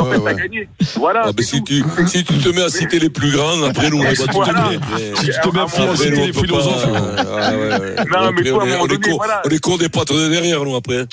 en 0.00 0.04
fait, 0.04 0.24
t'as 0.24 0.34
gagné. 0.34 0.68
Voilà. 0.96 1.22
Mais 1.26 1.32
c'est 1.38 1.42
si 1.56 1.62
tu, 1.64 1.82
si 2.06 2.24
tu 2.24 2.38
te 2.38 2.48
mets 2.48 2.62
à 2.64 2.68
citer 2.68 2.98
les 2.98 3.10
plus 3.10 3.30
grands, 3.32 3.62
après 3.62 3.90
nous, 3.90 4.03
Mais 4.04 4.14
tout 4.14 4.24
voilà. 4.32 4.52
donner. 4.52 4.78
Si 5.16 5.24
tu 5.26 5.32
te 5.32 5.48
mets 5.54 5.60
à 5.60 5.66
Ah, 5.66 5.96
citer 5.96 6.10
les 6.10 6.32
philosophes. 6.32 6.86
Non, 6.86 8.32
mais 8.32 8.42
toi, 8.44 8.58
on 8.62 8.66
est- 8.66 8.70
moment 8.70 8.82
on 8.82 8.84
est 8.86 8.88
donné, 8.88 9.00
con- 9.00 9.16
voilà. 9.16 9.42
on 9.44 9.48
est 9.50 9.58
con 9.58 9.76
des 9.76 9.88
pattes 9.88 10.12
de 10.12 10.28
derrière, 10.28 10.64
nous, 10.64 10.76
après. 10.76 11.06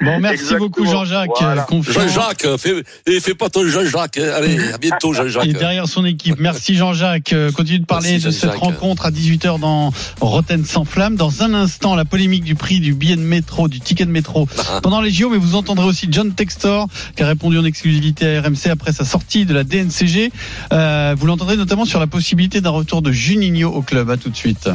Bon, 0.00 0.18
merci 0.20 0.54
beaucoup 0.56 0.84
Jean-Jacques. 0.84 1.28
Confiant. 1.68 1.92
Jean-Jacques, 2.08 2.46
fais, 2.58 2.82
eh, 3.06 3.20
fais 3.20 3.34
pas 3.34 3.48
ton 3.50 3.64
Jean-Jacques. 3.66 4.18
hein. 4.18 4.32
Allez, 4.36 4.58
à 4.72 4.78
bientôt, 4.78 5.12
Et 5.12 5.16
Jean-Jacques. 5.16 5.48
derrière 5.52 5.86
son 5.86 6.04
équipe. 6.04 6.36
Merci 6.38 6.74
Jean-Jacques. 6.74 7.32
Euh, 7.32 7.52
Continue 7.52 7.80
de 7.80 7.84
parler 7.86 8.18
de 8.18 8.30
cette 8.30 8.54
rencontre 8.54 9.06
à 9.06 9.10
18h 9.10 9.58
dans 9.58 9.92
Rotten 10.20 10.64
sans 10.64 10.84
flamme. 10.84 11.16
Dans 11.16 11.42
un 11.42 11.54
instant, 11.54 11.94
la 11.94 12.04
polémique 12.04 12.42
du 12.44 12.54
prix 12.54 12.80
du 12.80 12.94
billet 12.94 13.16
de 13.16 13.20
métro, 13.20 13.68
du 13.68 13.80
ticket 13.80 14.04
de 14.06 14.10
métro 14.10 14.48
Ah. 14.58 14.80
pendant 14.82 15.00
les 15.00 15.10
JO. 15.10 15.30
Mais 15.30 15.38
vous 15.38 15.54
entendrez 15.54 15.86
aussi 15.86 16.08
John 16.10 16.32
Textor 16.34 16.88
qui 17.16 17.22
a 17.22 17.26
répondu 17.26 17.58
en 17.58 17.64
exclusivité 17.64 18.36
à 18.36 18.40
RMC 18.42 18.70
après 18.70 18.92
sa 18.92 19.04
sortie 19.04 19.44
de 19.46 19.54
la 19.54 19.62
DNCG. 19.64 20.32
Euh, 20.72 21.14
vous 21.16 21.26
l'entendrez 21.26 21.56
notamment 21.56 21.84
sur 21.96 22.00
la 22.02 22.06
possibilité 22.06 22.60
d'un 22.60 22.68
retour 22.68 23.00
de 23.00 23.10
Juninho 23.10 23.70
au 23.70 23.80
club. 23.80 24.10
À 24.10 24.18
tout 24.18 24.28
de 24.28 24.36
suite. 24.36 24.68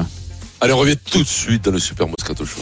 Allez, 0.59 0.73
on 0.73 0.77
revient 0.79 0.97
tout 0.97 1.21
de 1.21 1.27
suite 1.27 1.63
dans 1.65 1.69
le 1.69 1.77
Super 1.77 2.07
Moscato 2.07 2.43
Show. 2.43 2.61